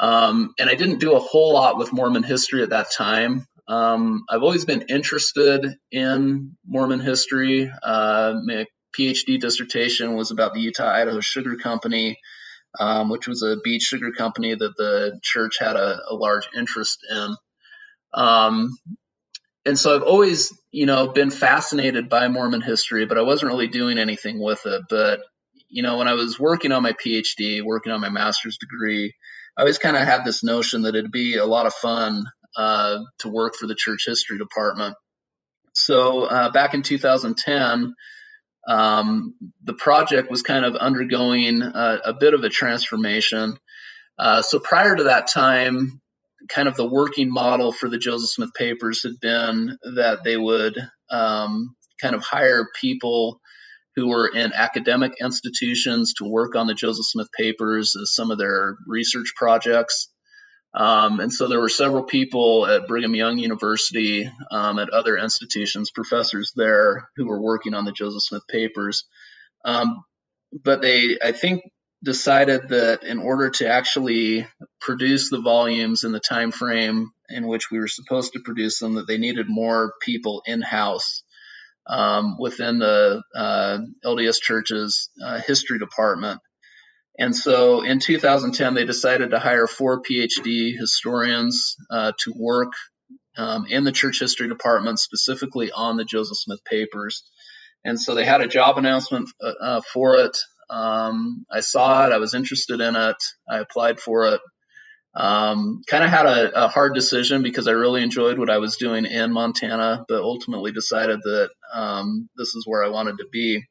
[0.00, 3.46] Um, and I didn't do a whole lot with Mormon history at that time.
[3.68, 7.70] Um, I've always been interested in Mormon history.
[7.82, 8.66] Uh, my
[8.98, 12.18] PhD dissertation was about the Utah Idaho Sugar Company,
[12.78, 16.98] um, which was a beet sugar company that the church had a, a large interest
[17.10, 17.36] in.
[18.12, 18.76] Um,
[19.64, 23.68] and so I've always, you know, been fascinated by Mormon history, but I wasn't really
[23.68, 24.82] doing anything with it.
[24.90, 25.20] But,
[25.68, 29.14] you know, when I was working on my PhD, working on my master's degree,
[29.56, 32.24] I always kind of had this notion that it'd be a lot of fun
[32.56, 34.96] uh, to work for the church history department.
[35.74, 37.94] So uh, back in 2010,
[38.66, 43.56] um, the project was kind of undergoing a, a bit of a transformation.
[44.18, 46.00] Uh, so prior to that time,
[46.48, 50.76] kind of the working model for the Joseph Smith papers had been that they would
[51.10, 53.40] um, kind of hire people
[53.96, 58.38] who were in academic institutions to work on the Joseph Smith papers as some of
[58.38, 60.08] their research projects.
[60.74, 65.92] Um, and so there were several people at Brigham Young University, um, at other institutions,
[65.92, 69.04] professors there who were working on the Joseph Smith papers.
[69.64, 70.02] Um,
[70.64, 71.62] but they, I think,
[72.02, 74.46] decided that in order to actually
[74.80, 78.94] produce the volumes in the time frame in which we were supposed to produce them,
[78.94, 81.22] that they needed more people in house
[81.86, 86.40] um, within the uh, LDS Church's uh, history department.
[87.18, 92.72] And so in 2010, they decided to hire four PhD historians uh, to work
[93.36, 97.22] um, in the church history department, specifically on the Joseph Smith papers.
[97.84, 100.36] And so they had a job announcement uh, uh, for it.
[100.70, 103.16] Um, I saw it, I was interested in it,
[103.48, 104.40] I applied for it.
[105.16, 108.78] Um, kind of had a, a, hard decision because I really enjoyed what I was
[108.78, 113.64] doing in Montana, but ultimately decided that um, this is where I wanted to be.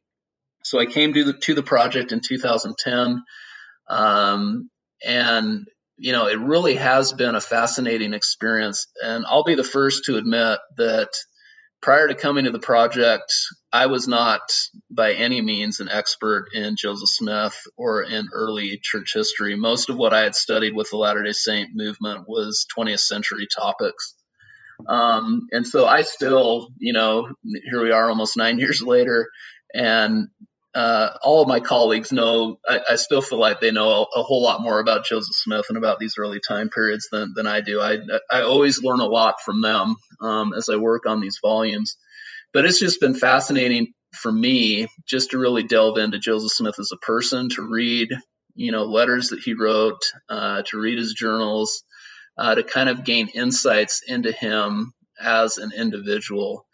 [0.64, 3.24] So I came to the to the project in 2010,
[3.90, 4.70] um,
[5.06, 5.68] and
[5.98, 8.88] you know it really has been a fascinating experience.
[9.04, 11.10] And I'll be the first to admit that
[11.82, 13.34] prior to coming to the project,
[13.74, 14.42] I was not
[14.92, 19.56] by any means an expert in Joseph Smith or in early church history.
[19.56, 23.48] Most of what I had studied with the Latter day Saint movement was 20th century
[23.48, 24.14] topics.
[24.88, 29.28] Um, and so I still, you know, here we are almost nine years later,
[29.74, 30.28] and
[30.76, 34.24] uh, all of my colleagues know, I, I, still feel like they know a, a,
[34.24, 37.62] whole lot more about Joseph Smith and about these early time periods than, than I
[37.62, 37.80] do.
[37.80, 38.00] I,
[38.32, 41.96] I always learn a lot from them um, as I work on these volumes.
[42.54, 46.92] But it's just been fascinating for me just to really delve into Joseph Smith as
[46.94, 48.10] a person, to read,
[48.56, 51.84] you know, letters that he wrote, uh, to read his journals,
[52.38, 56.66] uh, to kind of gain insights into him as an individual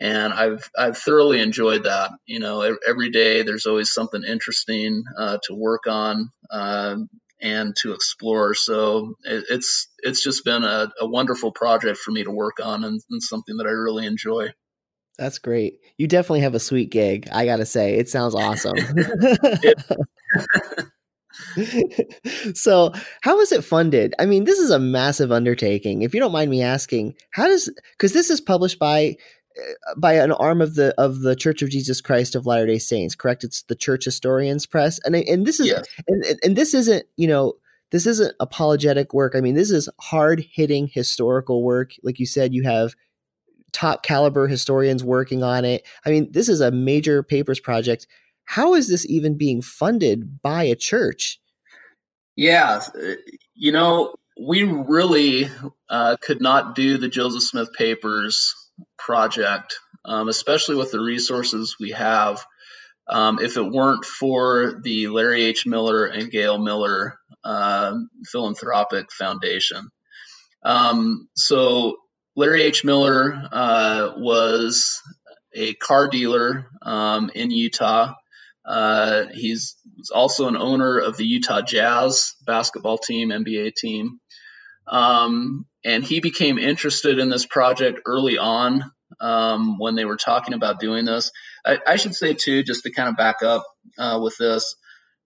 [0.00, 2.12] and I've I've thoroughly enjoyed that.
[2.26, 6.96] You know, every day there's always something interesting uh, to work on uh,
[7.40, 8.54] and to explore.
[8.54, 12.84] So it, it's it's just been a, a, wonderful project for me to work on
[12.84, 14.50] and, and, something that I really enjoy.
[15.18, 15.80] That's great.
[15.96, 17.28] You definitely have a sweet gig.
[17.32, 18.76] I gotta say, it sounds awesome.
[22.54, 26.32] so how is it funded i mean this is a massive undertaking if you don't
[26.32, 29.14] mind me asking how does because this is published by
[29.58, 32.78] uh, by an arm of the of the Church of Jesus Christ of Latter Day
[32.78, 33.14] Saints.
[33.14, 33.42] Correct?
[33.42, 35.84] It's the Church Historians Press, and and this is yes.
[36.06, 37.54] and and this isn't you know
[37.90, 39.34] this isn't apologetic work.
[39.34, 41.92] I mean, this is hard hitting historical work.
[42.02, 42.94] Like you said, you have
[43.72, 45.86] top caliber historians working on it.
[46.04, 48.06] I mean, this is a major papers project.
[48.44, 51.40] How is this even being funded by a church?
[52.36, 52.80] Yeah,
[53.54, 55.50] you know, we really
[55.88, 58.54] uh, could not do the Joseph Smith papers
[58.96, 62.44] project, um, especially with the resources we have.
[63.10, 65.66] Um, if it weren't for the Larry H.
[65.66, 67.94] Miller and Gail Miller uh,
[68.26, 69.88] Philanthropic Foundation.
[70.62, 71.96] Um, so,
[72.38, 72.84] Larry H.
[72.84, 75.02] Miller uh, was
[75.52, 78.14] a car dealer um, in Utah.
[78.64, 79.74] Uh, he's
[80.14, 84.20] also an owner of the Utah Jazz basketball team, NBA team.
[84.86, 88.84] Um, and he became interested in this project early on
[89.20, 91.32] um, when they were talking about doing this.
[91.66, 93.64] I, I, should say, too, just to kind of back up
[93.98, 94.76] uh, with this,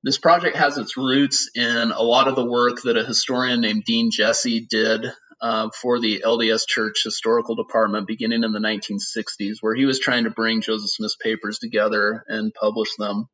[0.03, 3.85] this project has its roots in a lot of the work that a historian named
[3.85, 5.13] Dean Jessee did
[5.43, 10.25] uh, for the LDS Church Historical Department beginning in the 1960s, where he was trying
[10.25, 13.27] to bring Joseph Smith's papers together and publish them.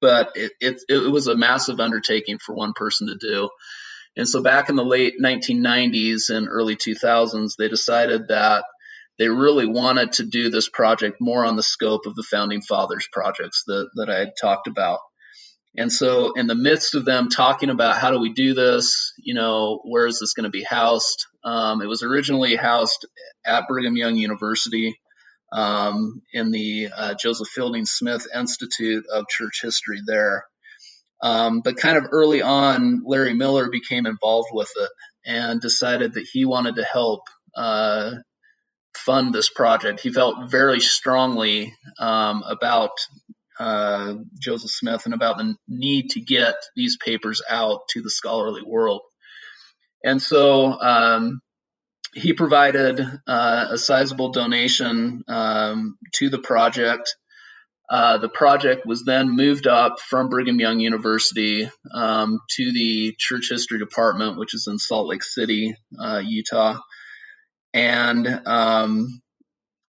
[0.00, 3.50] But it, it, it was a massive undertaking for one person to do.
[4.16, 8.64] And so back in the late 1990s and early 2000s, they decided that
[9.18, 13.06] they really wanted to do this project more on the scope of the founding fathers
[13.12, 15.00] projects that, that I had talked about.
[15.76, 19.34] And so, in the midst of them talking about how do we do this, you
[19.34, 21.26] know, where is this going to be housed?
[21.42, 23.06] Um, it was originally housed
[23.44, 24.98] at Brigham Young University
[25.52, 30.44] um, in the uh, Joseph Fielding Smith Institute of Church History there.
[31.22, 34.90] Um, but kind of early on, Larry Miller became involved with it
[35.24, 37.22] and decided that he wanted to help
[37.56, 38.12] uh,
[38.94, 40.00] fund this project.
[40.00, 42.90] He felt very strongly um, about
[43.58, 48.62] uh, Joseph Smith and about the need to get these papers out to the scholarly
[48.62, 49.02] world.
[50.04, 51.40] And so um,
[52.14, 57.16] he provided uh, a sizable donation um, to the project.
[57.90, 63.48] Uh, the project was then moved up from Brigham Young University um, to the Church
[63.50, 66.78] History Department, which is in Salt Lake City, uh, Utah.
[67.74, 69.20] And, um,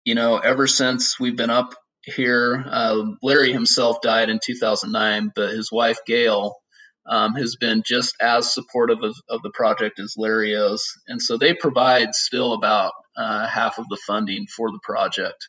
[0.05, 1.75] you know, ever since we've been up
[2.05, 6.57] here, uh, Larry himself died in 2009, but his wife, Gail,
[7.07, 10.99] um, has been just as supportive of, of, the project as Larry is.
[11.09, 15.49] And so they provide still about uh, half of the funding for the project.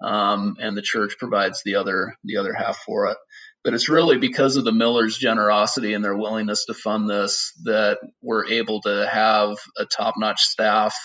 [0.00, 3.16] Um, and the church provides the other the other half for it.
[3.62, 7.98] But it's really because of the Millers' generosity and their willingness to fund this that
[8.20, 10.96] we're able to have a top-notch staff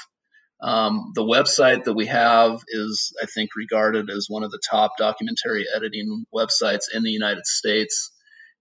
[0.61, 4.91] um, the website that we have is, I think, regarded as one of the top
[4.97, 8.11] documentary editing websites in the United States.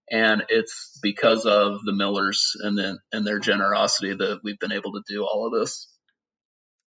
[0.09, 2.79] And it's because of the Millers and,
[3.11, 5.87] and their generosity that we've been able to do all of this.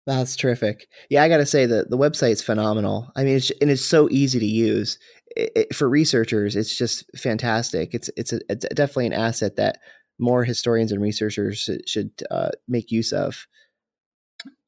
[0.07, 0.87] That's terrific.
[1.11, 3.13] Yeah, I got to say that the website's phenomenal.
[3.15, 4.99] I mean, it's, and it's so easy to use
[5.37, 6.57] it, it, for researchers.
[6.57, 7.95] It's just fantastic.
[7.95, 9.79] It's it's, a, it's definitely an asset that
[10.19, 13.47] more historians and researchers should uh, make use of.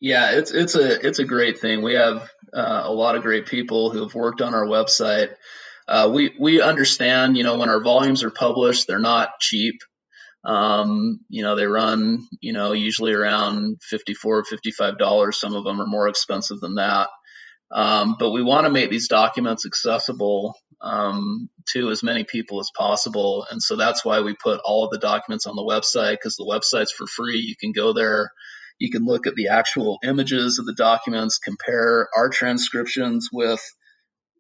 [0.01, 1.83] Yeah, it's it's a it's a great thing.
[1.83, 5.35] We have uh, a lot of great people who have worked on our website.
[5.89, 9.77] Uh, we we understand, you know, when our volumes are published, they're not cheap.
[10.45, 15.35] Um, you know, they run, you know, usually around fifty-four or $55.
[15.35, 17.09] Some of them are more expensive than that.
[17.71, 22.71] Um, but we want to make these documents accessible um, to as many people as
[22.77, 23.47] possible.
[23.51, 26.45] And so that's why we put all of the documents on the website because the
[26.45, 27.39] website's for free.
[27.39, 28.31] You can go there,
[28.83, 33.65] you can look at the actual images of the documents, compare our transcriptions with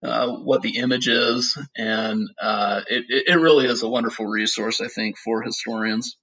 [0.02, 4.88] uh, what the image is, and uh, it, it really is a wonderful resource, I
[4.88, 6.16] think, for historians.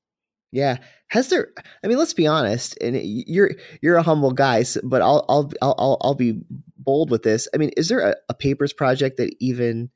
[0.52, 0.80] Yeah.
[1.10, 1.48] Has there
[1.84, 3.52] I mean let's be honest and you're
[3.82, 6.42] you're a humble guy but I'll I'll I'll I'll be
[6.78, 7.48] bold with this.
[7.54, 9.90] I mean is there a, a, papers project that even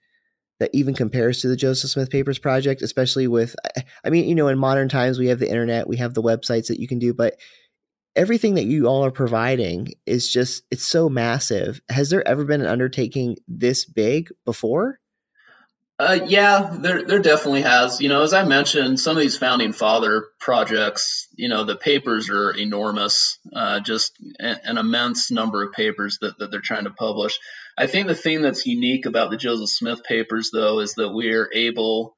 [0.60, 3.56] that even compares to the Joseph Smith Papers project especially with
[4.04, 6.68] I mean you know in modern times we have the internet, we have the websites
[6.68, 7.36] that you can do but
[8.16, 11.82] everything that you all are providing is just it's so massive.
[11.90, 15.00] Has there ever been an undertaking this big before?
[16.00, 18.02] Uh, yeah, there there definitely has.
[18.02, 22.30] You know, as I mentioned, some of these founding father projects, you know, the papers
[22.30, 26.90] are enormous, uh, just an, an, immense number of papers that, that they're trying to
[26.90, 27.40] publish.
[27.78, 31.32] I think the thing that's unique about the Joseph Smith papers, though, is that we
[31.32, 32.16] are able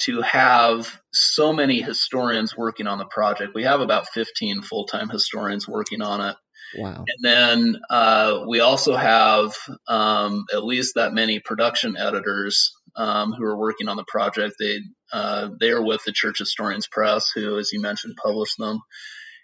[0.00, 3.54] to have so many historians working on the project.
[3.54, 6.36] We have about 15 full time historians working on it.
[6.76, 7.04] Wow.
[7.06, 9.54] And then uh, we also have
[9.88, 14.54] um, at least that many production editors um, who are working on the project.
[14.58, 14.78] They
[15.12, 18.80] uh, they are with the Church Historians Press, who, as you mentioned, published them.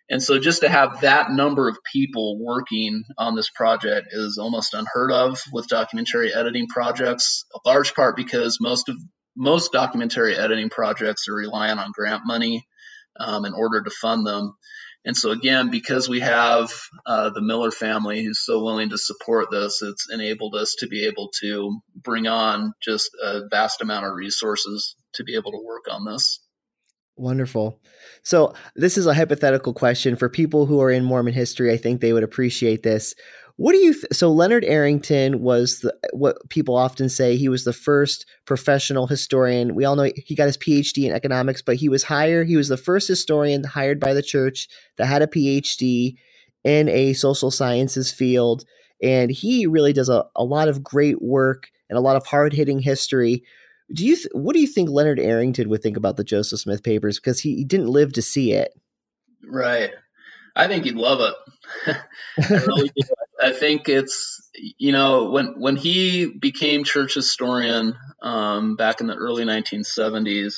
[0.08, 4.74] And so, just to have that number of people working on this project is almost
[4.74, 7.44] unheard of with documentary editing projects.
[7.54, 8.96] A large part because most of
[9.36, 12.66] most documentary editing projects are reliant on grant money
[13.18, 14.56] um, in order to fund them.
[15.04, 16.72] And so again, because we have
[17.06, 21.06] uh, the Miller family who's so willing to support this, it's enabled us to be
[21.06, 25.84] able to bring on just a vast amount of resources to be able to work
[25.88, 26.40] on this.
[27.14, 27.80] Wonderful.
[28.24, 31.72] So this is a hypothetical question for people who are in Mormon history.
[31.72, 33.14] I think they would appreciate this.
[33.56, 37.64] What do you th- so Leonard Arrington was the what people often say he was
[37.64, 39.74] the first professional historian.
[39.74, 42.68] We all know he got his PhD in economics, but he was hired he was
[42.68, 44.68] the first historian hired by the church
[44.98, 46.16] that had a PhD
[46.64, 48.64] in a social sciences field
[49.02, 52.80] and he really does a, a lot of great work and a lot of hard-hitting
[52.80, 53.44] history.
[53.92, 56.82] Do you th- what do you think Leonard Arrington would think about the Joseph Smith
[56.82, 58.72] papers because he, he didn't live to see it?
[59.44, 59.90] Right.
[60.56, 61.96] I think he'd love it.
[63.40, 69.14] I think it's you know when when he became church historian um, back in the
[69.14, 70.54] early 1970s,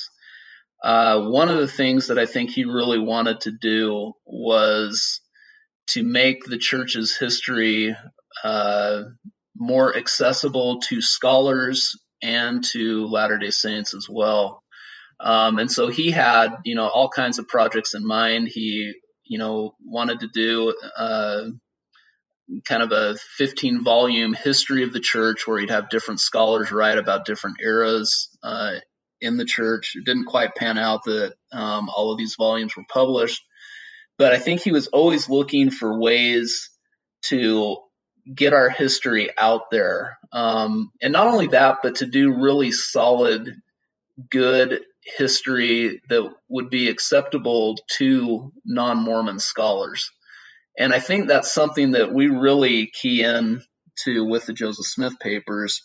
[0.81, 5.19] uh, one of the things that I think he really wanted to do was
[5.87, 7.95] to make the church's history
[8.43, 9.01] uh,
[9.57, 14.63] more accessible to scholars and to Latter Day Saints as well.
[15.19, 18.47] Um, and so he had you know all kinds of projects in mind.
[18.47, 18.93] He
[19.29, 21.43] you know wanted to do uh,
[22.65, 26.97] kind of a 15 volume history of the church where he'd have different scholars write
[26.97, 28.73] about different eras uh,
[29.21, 29.93] in the church.
[29.95, 33.43] It didn't quite pan out that um, all of these volumes were published,
[34.17, 36.71] but I think he was always looking for ways
[37.25, 37.77] to
[38.33, 40.17] get our history out there.
[40.31, 43.55] Um, and not only that, but to do really solid,
[44.29, 44.81] good
[45.17, 50.09] history that would be acceptable to non Mormon scholars.
[50.77, 53.61] And I think that's something that we really key in
[54.03, 55.83] to with the Joseph Smith papers.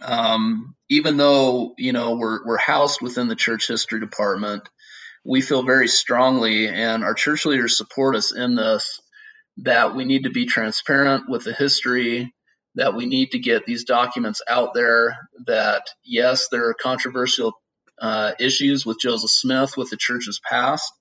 [0.00, 4.68] Um, even though you know we're we're housed within the church history department,
[5.24, 9.00] we feel very strongly, and our church leaders support us in this,
[9.58, 12.32] that we need to be transparent with the history,
[12.74, 15.16] that we need to get these documents out there.
[15.46, 17.52] That yes, there are controversial
[18.00, 20.92] uh, issues with Joseph Smith with the church's past,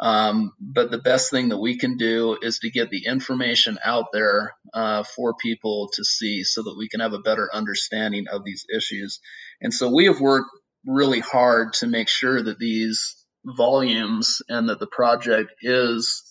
[0.00, 4.06] um, but the best thing that we can do is to get the information out
[4.12, 8.42] there uh, for people to see so that we can have a better understanding of
[8.42, 9.20] these issues.
[9.60, 10.48] And so we have worked
[10.86, 16.22] really hard to make sure that these volumes and that the project is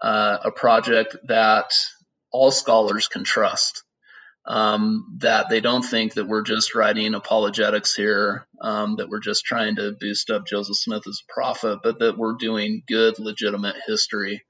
[0.00, 1.72] uh, a project that
[2.32, 3.82] all scholars can trust
[4.46, 9.44] um, that they don't think that we're just writing apologetics here, um, that we're just
[9.44, 13.76] trying to boost up Joseph Smith as a prophet, but that we're doing good, legitimate
[13.86, 14.42] history.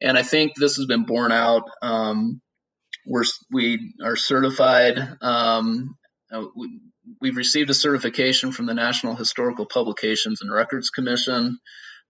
[0.00, 1.64] And I think this has been borne out.
[1.82, 2.40] Um,
[3.06, 4.98] we're, we are certified.
[5.20, 5.96] Um,
[6.32, 6.80] uh, we,
[7.20, 11.58] we've received a certification from the National Historical Publications and Records Commission,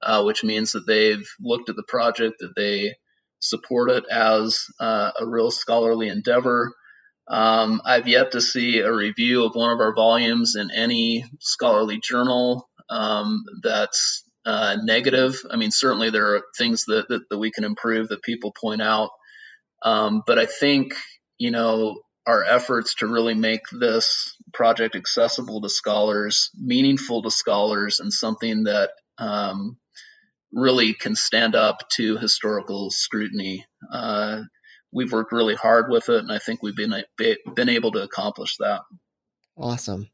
[0.03, 2.95] uh, which means that they've looked at the project, that they
[3.41, 6.73] support it as uh, a real scholarly endeavor.
[7.27, 11.99] Um, I've yet to see a review of one of our volumes in any scholarly
[11.99, 15.41] journal um, that's uh, negative.
[15.51, 18.83] I mean, certainly there are things that, that, that we can improve that people point
[18.83, 19.11] out.
[19.83, 20.95] Um, but I think,
[21.39, 28.01] you know, our efforts to really make this project accessible to scholars, meaningful to scholars,
[28.01, 29.77] and something that um,
[30.53, 33.67] really can stand up to historical scrutiny.
[33.93, 34.43] Uh,
[34.95, 36.95] we've worked really hard with it, and I think we've been
[37.55, 38.81] been able to accomplish that.
[39.57, 40.09] Awesome.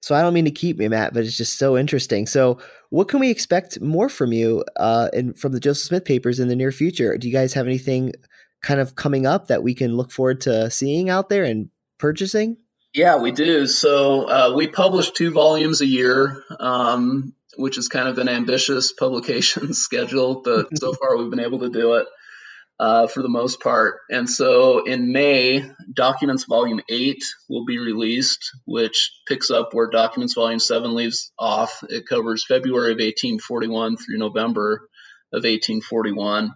[0.00, 2.26] So I don't mean to keep me, Matt, but it's just so interesting.
[2.26, 2.58] So,
[2.90, 6.48] what can we expect more from you uh, and from the Joseph Smith papers in
[6.48, 7.16] the near future?
[7.16, 8.12] Do you guys have anything
[8.62, 12.56] kind of coming up that we can look forward to seeing out there and purchasing?
[12.92, 13.66] Yeah, we do.
[13.66, 18.92] So uh, we publish two volumes a year, um, which is kind of an ambitious
[18.98, 22.06] publication schedule, but so far we've been able to do it
[22.80, 24.00] uh, for the most part.
[24.10, 30.34] And so in May, Documents Volume 8 will be released, which picks up where Documents
[30.34, 31.82] Volume 7 leaves off.
[31.88, 34.88] It covers February of 1841 through November
[35.32, 36.52] of 1841.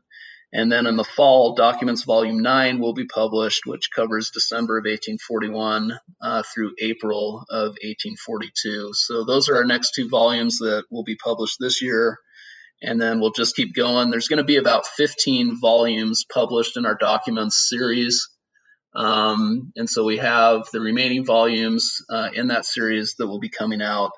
[0.53, 4.85] And then in the fall, Documents Volume 9 will be published, which covers December of
[4.85, 8.93] 1841 uh, through April of 1842.
[8.95, 12.19] So those are our next two volumes that will be published this year.
[12.83, 14.11] And then we'll just keep going.
[14.11, 18.29] There's going to be about 15 volumes published in our Documents series.
[18.95, 23.51] Um, and so we have the remaining volumes uh, in that series that will be
[23.51, 24.13] coming out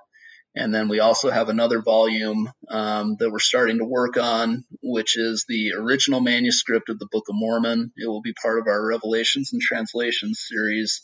[0.58, 5.16] and then we also have another volume um, that we're starting to work on, which
[5.16, 7.92] is the original manuscript of the Book of Mormon.
[7.96, 11.02] It will be part of our Revelations and Translations series,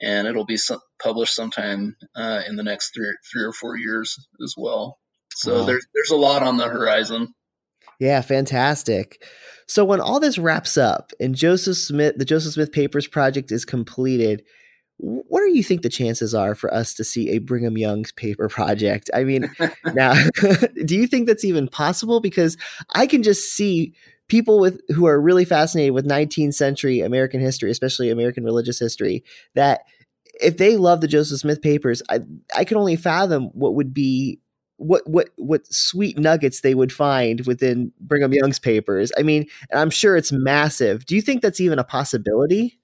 [0.00, 4.16] and it'll be some, published sometime uh, in the next three, three or four years
[4.42, 4.98] as well.
[5.36, 5.64] So wow.
[5.66, 7.34] there's there's a lot on the horizon.
[8.00, 9.22] Yeah, fantastic.
[9.68, 13.64] So when all this wraps up and Joseph Smith, the Joseph Smith Papers project is
[13.64, 14.42] completed,
[14.98, 18.48] what do you think the chances are for us to see a Brigham Young's paper
[18.48, 19.10] project?
[19.12, 19.50] I mean,
[19.94, 20.14] now,
[20.84, 22.20] do you think that's even possible?
[22.20, 22.56] Because
[22.94, 23.94] I can just see
[24.28, 29.22] people with who are really fascinated with 19th century American history, especially American religious history,
[29.54, 29.82] that
[30.40, 32.20] if they love the Joseph Smith papers, I
[32.54, 34.40] I can only fathom what would be
[34.78, 39.12] what what what sweet nuggets they would find within Brigham Young's papers.
[39.18, 41.06] I mean, I'm sure it's massive.
[41.06, 42.78] Do you think that's even a possibility?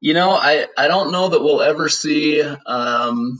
[0.00, 2.40] You know, I, I don't know that we'll ever see.
[2.40, 3.38] Um,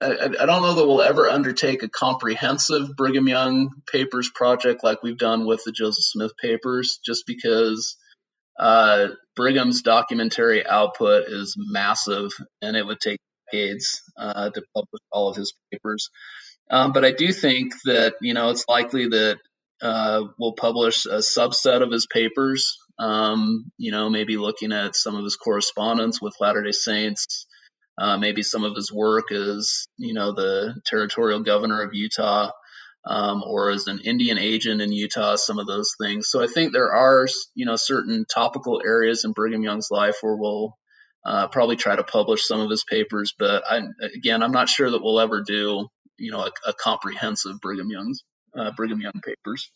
[0.00, 5.02] I, I don't know that we'll ever undertake a comprehensive Brigham Young papers project like
[5.02, 7.96] we've done with the Joseph Smith papers, just because
[8.58, 12.30] uh, Brigham's documentary output is massive
[12.62, 13.18] and it would take
[13.50, 16.10] decades uh, to publish all of his papers.
[16.70, 19.38] Um, but I do think that you know it's likely that
[19.80, 25.16] uh, we'll publish a subset of his papers um, you know, maybe looking at some
[25.16, 27.46] of his correspondence with Latter day Saints,
[27.98, 32.50] uh, maybe some of his work as, you know, the territorial governor of Utah.
[33.08, 36.28] Um, or as an Indian agent in Utah, some of those things.
[36.28, 40.34] So I think there are, you know, certain topical areas in Brigham Young's life where
[40.34, 40.76] we'll
[41.24, 43.32] uh, probably try to publish some of his papers.
[43.38, 43.82] But I,
[44.12, 45.86] again, I'm not sure that we'll ever do,
[46.18, 48.24] you know, a, a comprehensive Brigham Young's
[48.56, 49.70] uh, Brigham Young papers.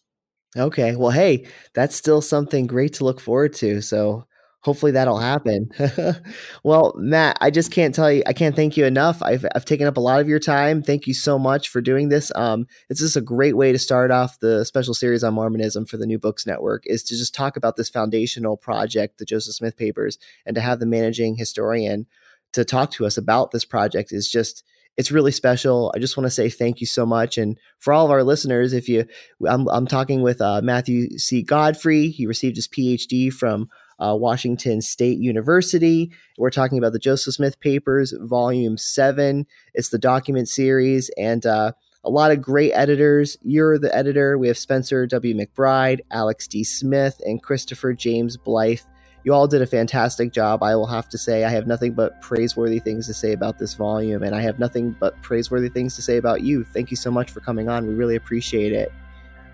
[0.56, 0.96] Okay.
[0.96, 3.80] Well, hey, that's still something great to look forward to.
[3.80, 4.26] So
[4.62, 5.70] hopefully that'll happen.
[6.64, 9.22] well, Matt, I just can't tell you, I can't thank you enough.
[9.22, 10.82] I've, I've taken up a lot of your time.
[10.82, 12.30] Thank you so much for doing this.
[12.34, 15.96] Um, it's just a great way to start off the special series on Mormonism for
[15.96, 19.76] the New Books Network is to just talk about this foundational project, the Joseph Smith
[19.76, 22.06] papers, and to have the managing historian
[22.52, 24.64] to talk to us about this project is just
[25.00, 25.90] it's really special.
[25.96, 27.38] I just want to say thank you so much.
[27.38, 29.06] And for all of our listeners, if you,
[29.48, 31.42] I'm, I'm talking with uh, Matthew C.
[31.42, 32.10] Godfrey.
[32.10, 36.12] He received his PhD from uh, Washington State University.
[36.36, 39.46] We're talking about the Joseph Smith Papers, Volume 7.
[39.72, 41.72] It's the document series and uh,
[42.04, 43.38] a lot of great editors.
[43.40, 44.36] You're the editor.
[44.36, 45.34] We have Spencer W.
[45.34, 46.62] McBride, Alex D.
[46.62, 48.80] Smith, and Christopher James Blythe
[49.24, 50.62] you all did a fantastic job.
[50.62, 53.74] I will have to say, I have nothing but praiseworthy things to say about this
[53.74, 56.64] volume, and I have nothing but praiseworthy things to say about you.
[56.64, 57.86] Thank you so much for coming on.
[57.86, 58.92] We really appreciate it.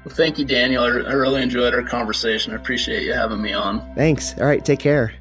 [0.05, 0.85] Well, thank you, Daniel.
[0.85, 2.53] I really enjoyed our conversation.
[2.53, 3.95] I appreciate you having me on.
[3.97, 4.39] Thanks.
[4.39, 5.13] All right, take care.